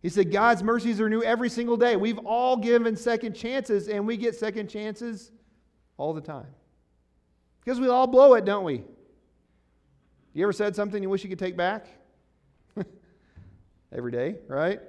He 0.00 0.08
said, 0.08 0.32
God's 0.32 0.64
mercies 0.64 1.00
are 1.00 1.08
new 1.08 1.22
every 1.22 1.48
single 1.48 1.76
day. 1.76 1.94
We've 1.94 2.18
all 2.18 2.56
given 2.56 2.96
second 2.96 3.34
chances, 3.34 3.86
and 3.86 4.08
we 4.08 4.16
get 4.16 4.34
second 4.34 4.66
chances 4.68 5.30
all 5.98 6.12
the 6.12 6.20
time. 6.20 6.52
Because 7.64 7.78
we 7.78 7.86
all 7.86 8.08
blow 8.08 8.34
it, 8.34 8.44
don't 8.44 8.64
we? 8.64 8.82
You 10.34 10.42
ever 10.42 10.52
said 10.52 10.74
something 10.74 11.00
you 11.00 11.08
wish 11.08 11.22
you 11.22 11.30
could 11.30 11.38
take 11.38 11.56
back? 11.56 11.86
Every 13.92 14.10
day, 14.10 14.38
right? 14.48 14.80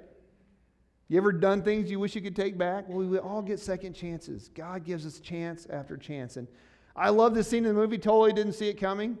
You 1.08 1.18
ever 1.18 1.32
done 1.32 1.62
things 1.62 1.90
you 1.90 2.00
wish 2.00 2.14
you 2.14 2.22
could 2.22 2.36
take 2.36 2.56
back? 2.56 2.88
Well, 2.88 3.06
we 3.06 3.18
all 3.18 3.42
get 3.42 3.60
second 3.60 3.92
chances. 3.92 4.48
God 4.54 4.84
gives 4.84 5.04
us 5.04 5.20
chance 5.20 5.66
after 5.68 5.96
chance. 5.96 6.36
And 6.36 6.48
I 6.96 7.10
love 7.10 7.34
this 7.34 7.48
scene 7.48 7.64
in 7.64 7.74
the 7.74 7.80
movie. 7.80 7.98
Totally 7.98 8.32
didn't 8.32 8.54
see 8.54 8.68
it 8.68 8.80
coming. 8.80 9.18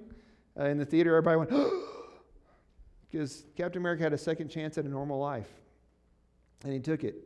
Uh, 0.58 0.64
in 0.64 0.78
the 0.78 0.84
theater, 0.84 1.16
everybody 1.16 1.36
went, 1.36 1.50
because 3.10 3.44
Captain 3.56 3.82
America 3.82 4.02
had 4.02 4.12
a 4.12 4.18
second 4.18 4.48
chance 4.48 4.78
at 4.78 4.84
a 4.84 4.88
normal 4.88 5.18
life. 5.18 5.48
And 6.62 6.72
he 6.72 6.78
took 6.78 7.04
it. 7.04 7.16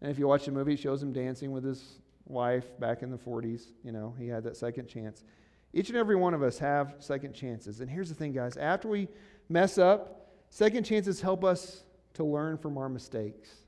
And 0.00 0.10
if 0.10 0.18
you 0.18 0.28
watch 0.28 0.44
the 0.44 0.52
movie, 0.52 0.74
it 0.74 0.78
shows 0.78 1.02
him 1.02 1.12
dancing 1.12 1.50
with 1.50 1.64
his 1.64 1.98
wife 2.26 2.78
back 2.78 3.02
in 3.02 3.10
the 3.10 3.18
40s. 3.18 3.72
You 3.82 3.90
know, 3.90 4.14
he 4.18 4.28
had 4.28 4.44
that 4.44 4.56
second 4.56 4.86
chance. 4.86 5.24
Each 5.72 5.88
and 5.88 5.98
every 5.98 6.14
one 6.14 6.34
of 6.34 6.42
us 6.42 6.58
have 6.58 6.94
second 7.00 7.34
chances. 7.34 7.80
And 7.80 7.90
here's 7.90 8.08
the 8.08 8.14
thing, 8.14 8.32
guys 8.32 8.56
after 8.56 8.86
we 8.86 9.08
mess 9.48 9.78
up, 9.78 10.30
second 10.50 10.84
chances 10.84 11.20
help 11.20 11.42
us 11.42 11.82
to 12.14 12.22
learn 12.22 12.56
from 12.56 12.78
our 12.78 12.88
mistakes. 12.88 13.63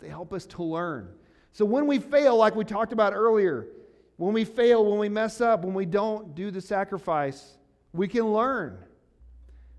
They 0.00 0.08
help 0.08 0.32
us 0.32 0.46
to 0.46 0.62
learn. 0.62 1.08
So 1.52 1.64
when 1.64 1.86
we 1.86 1.98
fail, 1.98 2.36
like 2.36 2.54
we 2.54 2.64
talked 2.64 2.92
about 2.92 3.12
earlier, 3.12 3.66
when 4.16 4.32
we 4.32 4.44
fail, 4.44 4.84
when 4.84 4.98
we 4.98 5.08
mess 5.08 5.40
up, 5.40 5.64
when 5.64 5.74
we 5.74 5.86
don't 5.86 6.34
do 6.34 6.50
the 6.50 6.60
sacrifice, 6.60 7.56
we 7.92 8.08
can 8.08 8.32
learn. 8.32 8.78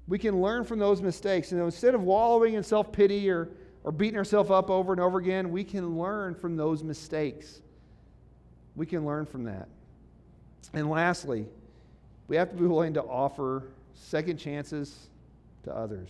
We 0.07 0.17
can 0.17 0.41
learn 0.41 0.63
from 0.63 0.79
those 0.79 1.01
mistakes. 1.01 1.51
And 1.51 1.61
instead 1.61 1.93
of 1.93 2.01
wallowing 2.01 2.55
in 2.55 2.63
self 2.63 2.91
pity 2.91 3.29
or, 3.29 3.49
or 3.83 3.91
beating 3.91 4.17
ourselves 4.17 4.49
up 4.49 4.69
over 4.69 4.91
and 4.91 5.01
over 5.01 5.19
again, 5.19 5.51
we 5.51 5.63
can 5.63 5.97
learn 5.97 6.35
from 6.35 6.57
those 6.57 6.83
mistakes. 6.83 7.61
We 8.75 8.85
can 8.85 9.05
learn 9.05 9.25
from 9.25 9.43
that. 9.43 9.67
And 10.73 10.89
lastly, 10.89 11.45
we 12.27 12.35
have 12.35 12.49
to 12.49 12.55
be 12.55 12.65
willing 12.65 12.93
to 12.93 13.03
offer 13.03 13.63
second 13.93 14.37
chances 14.37 15.09
to 15.63 15.75
others. 15.75 16.09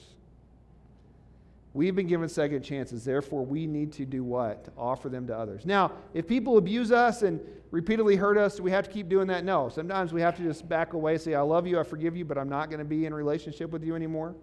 We've 1.73 1.95
been 1.95 2.08
given 2.08 2.27
second 2.29 2.63
chances, 2.63 3.05
therefore, 3.05 3.45
we 3.45 3.67
need 3.67 3.93
to 3.93 4.05
do 4.05 4.23
what? 4.23 4.65
To 4.65 4.71
offer 4.75 5.08
them 5.08 5.27
to 5.27 5.38
others. 5.38 5.65
Now, 5.65 5.91
if 6.15 6.27
people 6.27 6.58
abuse 6.58 6.91
us 6.91 7.21
and 7.21 7.39
repeatedly 7.69 8.15
hurt 8.15 8.38
us, 8.38 8.55
do 8.55 8.63
we 8.63 8.71
have 8.71 8.86
to 8.86 8.91
keep 8.91 9.08
doing 9.08 9.27
that? 9.27 9.43
No. 9.43 9.69
Sometimes 9.69 10.12
we 10.12 10.21
have 10.21 10.36
to 10.38 10.43
just 10.43 10.67
back 10.67 10.93
away, 10.93 11.19
say, 11.19 11.36
I 11.36 11.41
love 11.41 11.67
you, 11.67 11.79
I 11.79 11.84
forgive 11.84 12.17
you, 12.17 12.25
but 12.25 12.39
I'm 12.39 12.49
not 12.49 12.69
going 12.69 12.79
to 12.79 12.86
be 12.86 13.05
in 13.05 13.13
relationship 13.13 13.69
with 13.69 13.84
you 13.84 13.95
anymore. 13.95 14.34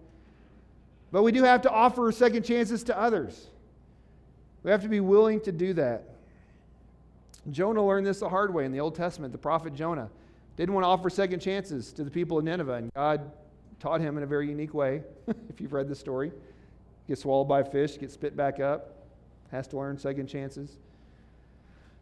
But 1.11 1.25
we 1.25 1.33
do 1.33 1.43
have 1.43 1.63
to 1.63 1.71
offer 1.71 2.13
second 2.13 2.45
chances 2.45 2.85
to 2.85 2.99
others. 2.99 3.49
We 4.63 4.71
have 4.71 4.83
to 4.83 4.89
be 4.89 5.01
willing 5.01 5.41
to 5.43 5.53
do 5.53 5.73
that. 5.75 6.05
Jonah 7.51 7.85
learned 7.85 8.07
this 8.07 8.21
the 8.21 8.29
hard 8.29 8.53
way 8.53 8.65
in 8.65 8.73
the 8.73 8.81
Old 8.81 8.95
Testament. 8.95 9.33
The 9.33 9.39
prophet 9.39 9.75
Jonah 9.75 10.11
didn't 10.57 10.75
want 10.75 10.85
to 10.85 10.89
offer 10.89 11.11
second 11.11 11.41
chances 11.41 11.93
to 11.93 12.05
the 12.05 12.11
people 12.11 12.39
of 12.39 12.45
Nineveh, 12.45 12.75
and 12.75 12.93
God 12.95 13.31
taught 13.79 14.01
him 14.01 14.17
in 14.17 14.23
a 14.23 14.27
very 14.27 14.49
unique 14.49 14.75
way, 14.75 15.03
if 15.49 15.61
you've 15.61 15.73
read 15.73 15.89
the 15.89 15.95
story. 15.95 16.33
Gets 17.09 17.23
swallowed 17.23 17.49
by 17.49 17.61
a 17.61 17.65
fish, 17.65 17.99
gets 17.99 18.15
spit 18.15 18.37
back 18.37 18.61
up, 18.61 18.95
has 19.51 19.69
to 19.69 19.77
learn 19.77 19.99
second 19.99 20.27
chances. 20.27 20.79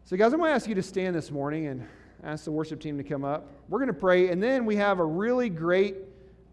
So, 0.05 0.17
guys, 0.17 0.33
I'm 0.33 0.39
going 0.39 0.49
to 0.49 0.55
ask 0.55 0.67
you 0.67 0.75
to 0.75 0.83
stand 0.83 1.15
this 1.15 1.31
morning 1.31 1.67
and 1.67 1.87
ask 2.23 2.45
the 2.45 2.51
worship 2.51 2.79
team 2.79 2.97
to 2.97 3.03
come 3.03 3.23
up. 3.23 3.47
We're 3.69 3.79
going 3.79 3.87
to 3.87 3.93
pray, 3.93 4.29
and 4.29 4.41
then 4.41 4.65
we 4.65 4.75
have 4.77 4.99
a 4.99 5.05
really 5.05 5.49
great 5.49 5.95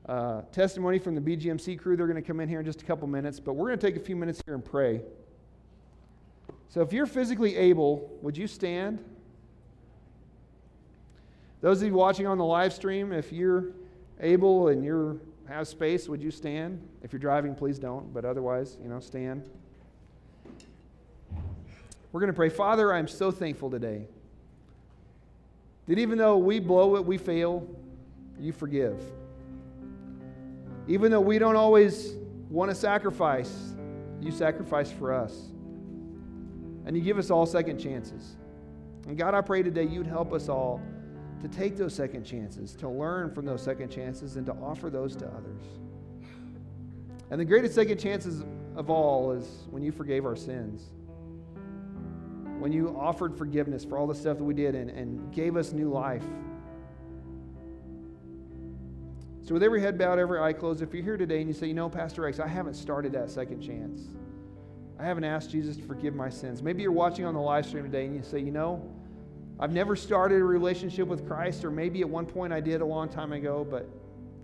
uh, 0.06 0.42
testimony 0.52 0.98
from 0.98 1.14
the 1.14 1.20
BGMC 1.20 1.78
crew. 1.78 1.96
They're 1.96 2.06
going 2.06 2.20
to 2.20 2.26
come 2.26 2.40
in 2.40 2.48
here 2.48 2.60
in 2.60 2.66
just 2.66 2.82
a 2.82 2.84
couple 2.84 3.06
minutes, 3.08 3.40
but 3.40 3.54
we're 3.54 3.68
going 3.68 3.78
to 3.78 3.86
take 3.86 3.96
a 3.96 4.04
few 4.04 4.16
minutes 4.16 4.42
here 4.44 4.54
and 4.54 4.64
pray. 4.64 5.00
So 6.68 6.80
if 6.80 6.92
you're 6.92 7.06
physically 7.06 7.56
able, 7.56 8.10
would 8.22 8.36
you 8.36 8.46
stand? 8.46 9.04
Those 11.60 11.80
of 11.82 11.88
you 11.88 11.94
watching 11.94 12.26
on 12.26 12.38
the 12.38 12.44
live 12.44 12.72
stream, 12.72 13.12
if 13.12 13.32
you're 13.32 13.66
able 14.20 14.68
and 14.68 14.84
you 14.84 15.20
have 15.48 15.66
space, 15.68 16.08
would 16.08 16.22
you 16.22 16.30
stand? 16.30 16.80
If 17.02 17.12
you're 17.12 17.20
driving, 17.20 17.54
please 17.54 17.78
don't, 17.78 18.12
but 18.12 18.24
otherwise, 18.24 18.76
you 18.82 18.88
know, 18.88 19.00
stand. 19.00 19.48
We're 22.12 22.20
going 22.20 22.32
to 22.32 22.36
pray. 22.36 22.48
Father, 22.48 22.92
I'm 22.92 23.08
so 23.08 23.30
thankful 23.30 23.70
today 23.70 24.06
that 25.88 25.98
even 25.98 26.18
though 26.18 26.38
we 26.38 26.60
blow 26.60 26.96
it, 26.96 27.04
we 27.04 27.18
fail, 27.18 27.66
you 28.38 28.52
forgive. 28.52 29.02
Even 30.88 31.10
though 31.10 31.20
we 31.20 31.38
don't 31.38 31.56
always 31.56 32.14
want 32.50 32.70
to 32.70 32.74
sacrifice, 32.74 33.72
you 34.20 34.30
sacrifice 34.30 34.92
for 34.92 35.12
us. 35.12 35.48
And 36.84 36.96
you 36.96 37.02
give 37.02 37.18
us 37.18 37.30
all 37.30 37.46
second 37.46 37.78
chances. 37.78 38.36
And 39.06 39.16
God, 39.16 39.34
I 39.34 39.40
pray 39.40 39.62
today 39.62 39.84
you'd 39.84 40.06
help 40.06 40.32
us 40.32 40.48
all 40.48 40.80
to 41.42 41.48
take 41.48 41.76
those 41.76 41.92
second 41.92 42.24
chances, 42.24 42.74
to 42.76 42.88
learn 42.88 43.34
from 43.34 43.44
those 43.44 43.62
second 43.62 43.90
chances, 43.90 44.36
and 44.36 44.46
to 44.46 44.52
offer 44.52 44.88
those 44.90 45.16
to 45.16 45.26
others. 45.26 45.62
And 47.30 47.40
the 47.40 47.44
greatest 47.44 47.74
second 47.74 47.98
chances 47.98 48.44
of 48.76 48.90
all 48.90 49.32
is 49.32 49.44
when 49.70 49.82
you 49.82 49.90
forgave 49.90 50.24
our 50.24 50.36
sins. 50.36 50.82
When 52.60 52.72
you 52.72 52.96
offered 52.96 53.36
forgiveness 53.36 53.84
for 53.84 53.98
all 53.98 54.06
the 54.06 54.14
stuff 54.14 54.38
that 54.38 54.44
we 54.44 54.54
did 54.54 54.76
and, 54.76 54.88
and 54.88 55.34
gave 55.34 55.56
us 55.56 55.72
new 55.72 55.90
life. 55.90 56.22
So, 59.44 59.54
with 59.54 59.64
every 59.64 59.80
head 59.80 59.98
bowed, 59.98 60.20
every 60.20 60.38
eye 60.38 60.52
closed, 60.52 60.80
if 60.80 60.94
you're 60.94 61.02
here 61.02 61.16
today 61.16 61.40
and 61.40 61.48
you 61.48 61.54
say, 61.54 61.66
you 61.66 61.74
know, 61.74 61.88
Pastor 61.88 62.28
X, 62.28 62.38
I 62.38 62.46
haven't 62.46 62.74
started 62.74 63.12
that 63.14 63.28
second 63.28 63.60
chance. 63.60 64.02
I 65.00 65.04
haven't 65.04 65.24
asked 65.24 65.50
Jesus 65.50 65.76
to 65.76 65.82
forgive 65.82 66.14
my 66.14 66.28
sins. 66.28 66.62
Maybe 66.62 66.82
you're 66.82 66.92
watching 66.92 67.24
on 67.24 67.34
the 67.34 67.40
live 67.40 67.66
stream 67.66 67.82
today 67.82 68.06
and 68.06 68.14
you 68.14 68.22
say, 68.22 68.38
you 68.38 68.52
know, 68.52 68.88
I've 69.62 69.70
never 69.70 69.94
started 69.94 70.40
a 70.40 70.44
relationship 70.44 71.06
with 71.06 71.24
Christ, 71.24 71.64
or 71.64 71.70
maybe 71.70 72.00
at 72.00 72.08
one 72.08 72.26
point 72.26 72.52
I 72.52 72.58
did 72.58 72.80
a 72.80 72.84
long 72.84 73.08
time 73.08 73.32
ago, 73.32 73.64
but 73.64 73.88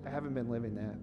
I 0.07 0.11
haven't 0.11 0.33
been 0.33 0.48
living 0.48 0.76
that. 0.76 0.94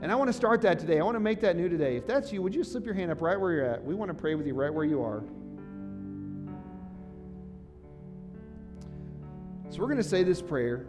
And 0.00 0.12
I 0.12 0.14
want 0.14 0.28
to 0.28 0.32
start 0.32 0.62
that 0.62 0.78
today. 0.78 1.00
I 1.00 1.02
want 1.02 1.16
to 1.16 1.20
make 1.20 1.40
that 1.40 1.56
new 1.56 1.68
today. 1.68 1.96
If 1.96 2.06
that's 2.06 2.32
you, 2.32 2.42
would 2.42 2.54
you 2.54 2.62
slip 2.62 2.84
your 2.84 2.94
hand 2.94 3.10
up 3.10 3.20
right 3.20 3.38
where 3.38 3.50
you're 3.50 3.64
at? 3.64 3.82
We 3.82 3.96
want 3.96 4.08
to 4.10 4.14
pray 4.14 4.36
with 4.36 4.46
you 4.46 4.54
right 4.54 4.72
where 4.72 4.84
you 4.84 5.02
are. 5.02 5.24
So 9.70 9.80
we're 9.80 9.88
going 9.88 9.96
to 9.96 10.04
say 10.04 10.22
this 10.22 10.40
prayer 10.40 10.86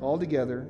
all 0.00 0.20
together. 0.20 0.68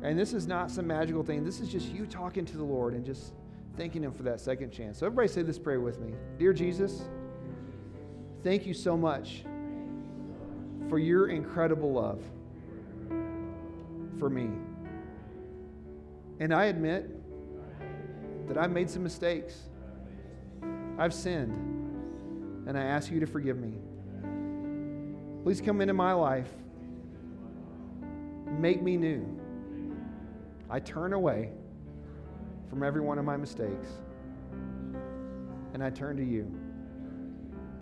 And 0.00 0.18
this 0.18 0.32
is 0.32 0.46
not 0.46 0.70
some 0.70 0.86
magical 0.86 1.22
thing. 1.22 1.44
This 1.44 1.60
is 1.60 1.68
just 1.68 1.88
you 1.88 2.06
talking 2.06 2.46
to 2.46 2.56
the 2.56 2.64
Lord 2.64 2.94
and 2.94 3.04
just 3.04 3.34
thanking 3.76 4.02
Him 4.02 4.12
for 4.12 4.22
that 4.22 4.40
second 4.40 4.70
chance. 4.70 4.98
So, 4.98 5.04
everybody 5.04 5.28
say 5.28 5.42
this 5.42 5.58
prayer 5.58 5.80
with 5.80 6.00
me 6.00 6.14
Dear 6.38 6.54
Jesus, 6.54 7.02
thank 8.46 8.64
you 8.64 8.74
so 8.74 8.96
much 8.96 9.42
for 10.88 11.00
your 11.00 11.26
incredible 11.26 11.92
love 11.94 12.22
for 14.20 14.30
me. 14.30 14.48
And 16.38 16.54
I 16.54 16.66
admit 16.66 17.10
that 18.46 18.56
I've 18.56 18.70
made 18.70 18.88
some 18.88 19.02
mistakes. 19.02 19.62
I've 20.96 21.12
sinned. 21.12 21.50
And 22.68 22.78
I 22.78 22.82
ask 22.82 23.10
you 23.10 23.18
to 23.18 23.26
forgive 23.26 23.58
me. 23.58 23.72
Please 25.42 25.60
come 25.60 25.80
into 25.80 25.94
my 25.94 26.12
life. 26.12 26.48
Make 28.60 28.80
me 28.80 28.96
new. 28.96 29.26
I 30.70 30.78
turn 30.78 31.14
away 31.14 31.50
from 32.70 32.84
every 32.84 33.00
one 33.00 33.18
of 33.18 33.24
my 33.24 33.36
mistakes 33.36 33.88
and 35.74 35.82
I 35.82 35.90
turn 35.90 36.16
to 36.18 36.24
you. 36.24 36.65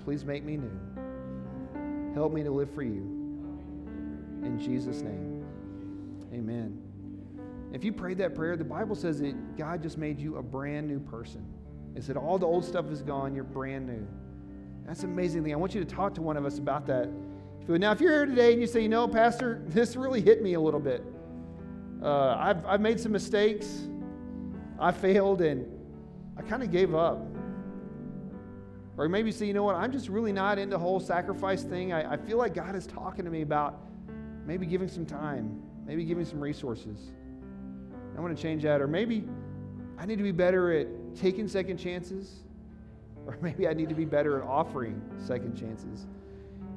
Please 0.04 0.24
make 0.24 0.44
me 0.44 0.56
new. 0.56 2.14
Help 2.14 2.32
me 2.32 2.42
to 2.42 2.50
live 2.50 2.72
for 2.74 2.82
you. 2.82 3.02
In 4.42 4.58
Jesus' 4.60 5.00
name, 5.00 5.44
amen. 6.32 6.80
If 7.72 7.82
you 7.82 7.92
prayed 7.92 8.18
that 8.18 8.34
prayer, 8.34 8.56
the 8.56 8.64
Bible 8.64 8.94
says 8.94 9.20
that 9.20 9.56
God 9.56 9.82
just 9.82 9.98
made 9.98 10.20
you 10.20 10.36
a 10.36 10.42
brand 10.42 10.86
new 10.86 11.00
person. 11.00 11.44
It 11.96 12.04
said 12.04 12.16
all 12.16 12.38
the 12.38 12.46
old 12.46 12.64
stuff 12.64 12.90
is 12.90 13.02
gone, 13.02 13.34
you're 13.34 13.44
brand 13.44 13.86
new. 13.86 14.06
That's 14.86 15.02
amazing 15.02 15.42
thing. 15.42 15.52
I 15.52 15.56
want 15.56 15.74
you 15.74 15.82
to 15.82 15.94
talk 15.94 16.14
to 16.14 16.22
one 16.22 16.36
of 16.36 16.44
us 16.44 16.58
about 16.58 16.86
that. 16.86 17.08
Now, 17.66 17.92
if 17.92 18.00
you're 18.00 18.12
here 18.12 18.26
today 18.26 18.52
and 18.52 18.60
you 18.60 18.66
say, 18.66 18.82
you 18.82 18.90
know, 18.90 19.08
Pastor, 19.08 19.62
this 19.68 19.96
really 19.96 20.20
hit 20.20 20.42
me 20.42 20.54
a 20.54 20.60
little 20.60 20.80
bit. 20.80 21.02
Uh, 22.02 22.36
I've, 22.38 22.66
I've 22.66 22.80
made 22.80 23.00
some 23.00 23.12
mistakes. 23.12 23.88
I 24.78 24.92
failed 24.92 25.40
and 25.40 25.66
I 26.36 26.42
kind 26.42 26.62
of 26.62 26.70
gave 26.70 26.94
up. 26.94 27.33
Or 28.96 29.08
maybe 29.08 29.28
you 29.28 29.32
say, 29.32 29.46
you 29.46 29.54
know 29.54 29.64
what, 29.64 29.74
I'm 29.74 29.90
just 29.90 30.08
really 30.08 30.32
not 30.32 30.58
into 30.58 30.78
whole 30.78 31.00
sacrifice 31.00 31.62
thing. 31.62 31.92
I, 31.92 32.12
I 32.12 32.16
feel 32.16 32.38
like 32.38 32.54
God 32.54 32.76
is 32.76 32.86
talking 32.86 33.24
to 33.24 33.30
me 33.30 33.42
about 33.42 33.80
maybe 34.46 34.66
giving 34.66 34.88
some 34.88 35.04
time, 35.04 35.60
maybe 35.84 36.04
giving 36.04 36.24
some 36.24 36.40
resources. 36.40 37.12
I 38.16 38.20
want 38.20 38.36
to 38.36 38.40
change 38.40 38.62
that. 38.62 38.80
Or 38.80 38.86
maybe 38.86 39.24
I 39.98 40.06
need 40.06 40.16
to 40.18 40.22
be 40.22 40.32
better 40.32 40.72
at 40.72 40.86
taking 41.16 41.48
second 41.48 41.78
chances. 41.78 42.36
Or 43.26 43.38
maybe 43.40 43.66
I 43.66 43.72
need 43.72 43.88
to 43.88 43.94
be 43.94 44.04
better 44.04 44.42
at 44.42 44.46
offering 44.46 45.00
second 45.16 45.56
chances. 45.58 46.04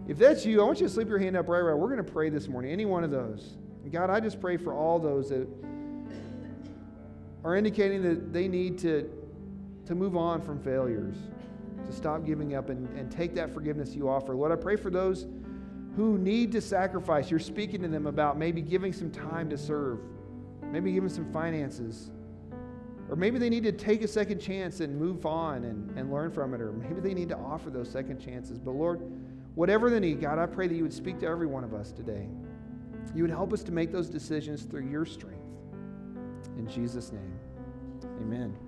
If 0.07 0.17
that's 0.17 0.45
you, 0.45 0.61
I 0.61 0.63
want 0.63 0.79
you 0.79 0.87
to 0.87 0.93
slip 0.93 1.09
your 1.09 1.19
hand 1.19 1.35
up 1.35 1.49
right 1.49 1.59
right. 1.59 1.73
We're 1.73 1.89
going 1.89 1.97
to 1.97 2.09
pray 2.09 2.29
this 2.29 2.47
morning. 2.47 2.71
Any 2.71 2.85
one 2.85 3.03
of 3.03 3.11
those. 3.11 3.57
God, 3.91 4.09
I 4.09 4.21
just 4.21 4.39
pray 4.39 4.55
for 4.55 4.73
all 4.73 4.97
those 4.97 5.27
that 5.27 5.45
are 7.43 7.57
indicating 7.57 8.01
that 8.03 8.31
they 8.31 8.47
need 8.47 8.77
to, 8.79 9.09
to 9.87 9.95
move 9.95 10.15
on 10.15 10.41
from 10.41 10.59
failures, 10.61 11.17
to 11.85 11.91
stop 11.91 12.25
giving 12.25 12.55
up 12.55 12.69
and, 12.69 12.87
and 12.97 13.11
take 13.11 13.35
that 13.35 13.53
forgiveness 13.53 13.95
you 13.95 14.09
offer. 14.09 14.35
Lord, 14.35 14.51
I 14.51 14.55
pray 14.55 14.75
for 14.75 14.89
those 14.89 15.27
who 15.95 16.17
need 16.17 16.51
to 16.51 16.61
sacrifice. 16.61 17.31
You're 17.31 17.39
speaking 17.39 17.81
to 17.81 17.87
them 17.87 18.07
about 18.07 18.37
maybe 18.37 18.61
giving 18.61 18.93
some 18.93 19.09
time 19.09 19.49
to 19.49 19.57
serve, 19.57 19.99
maybe 20.63 20.91
giving 20.91 21.09
some 21.09 21.31
finances. 21.31 22.11
Or 23.09 23.15
maybe 23.15 23.39
they 23.39 23.49
need 23.49 23.63
to 23.63 23.71
take 23.71 24.03
a 24.03 24.07
second 24.07 24.39
chance 24.39 24.79
and 24.81 24.99
move 24.99 25.25
on 25.25 25.63
and, 25.63 25.97
and 25.97 26.11
learn 26.11 26.31
from 26.31 26.53
it. 26.53 26.61
Or 26.61 26.71
maybe 26.73 26.99
they 26.99 27.13
need 27.13 27.29
to 27.29 27.37
offer 27.37 27.69
those 27.69 27.89
second 27.89 28.19
chances. 28.19 28.59
But 28.59 28.71
Lord, 28.71 29.01
whatever 29.55 29.89
the 29.89 29.99
need, 29.99 30.21
God, 30.21 30.39
I 30.39 30.45
pray 30.45 30.67
that 30.67 30.75
you 30.75 30.83
would 30.83 30.93
speak 30.93 31.19
to 31.19 31.25
every 31.25 31.47
one 31.47 31.63
of 31.63 31.73
us 31.73 31.91
today. 31.91 32.27
You 33.15 33.23
would 33.23 33.31
help 33.31 33.53
us 33.53 33.63
to 33.63 33.71
make 33.71 33.91
those 33.91 34.09
decisions 34.09 34.63
through 34.63 34.89
your 34.89 35.05
strength. 35.05 35.37
In 36.57 36.67
Jesus' 36.67 37.11
name, 37.11 37.39
amen. 38.21 38.66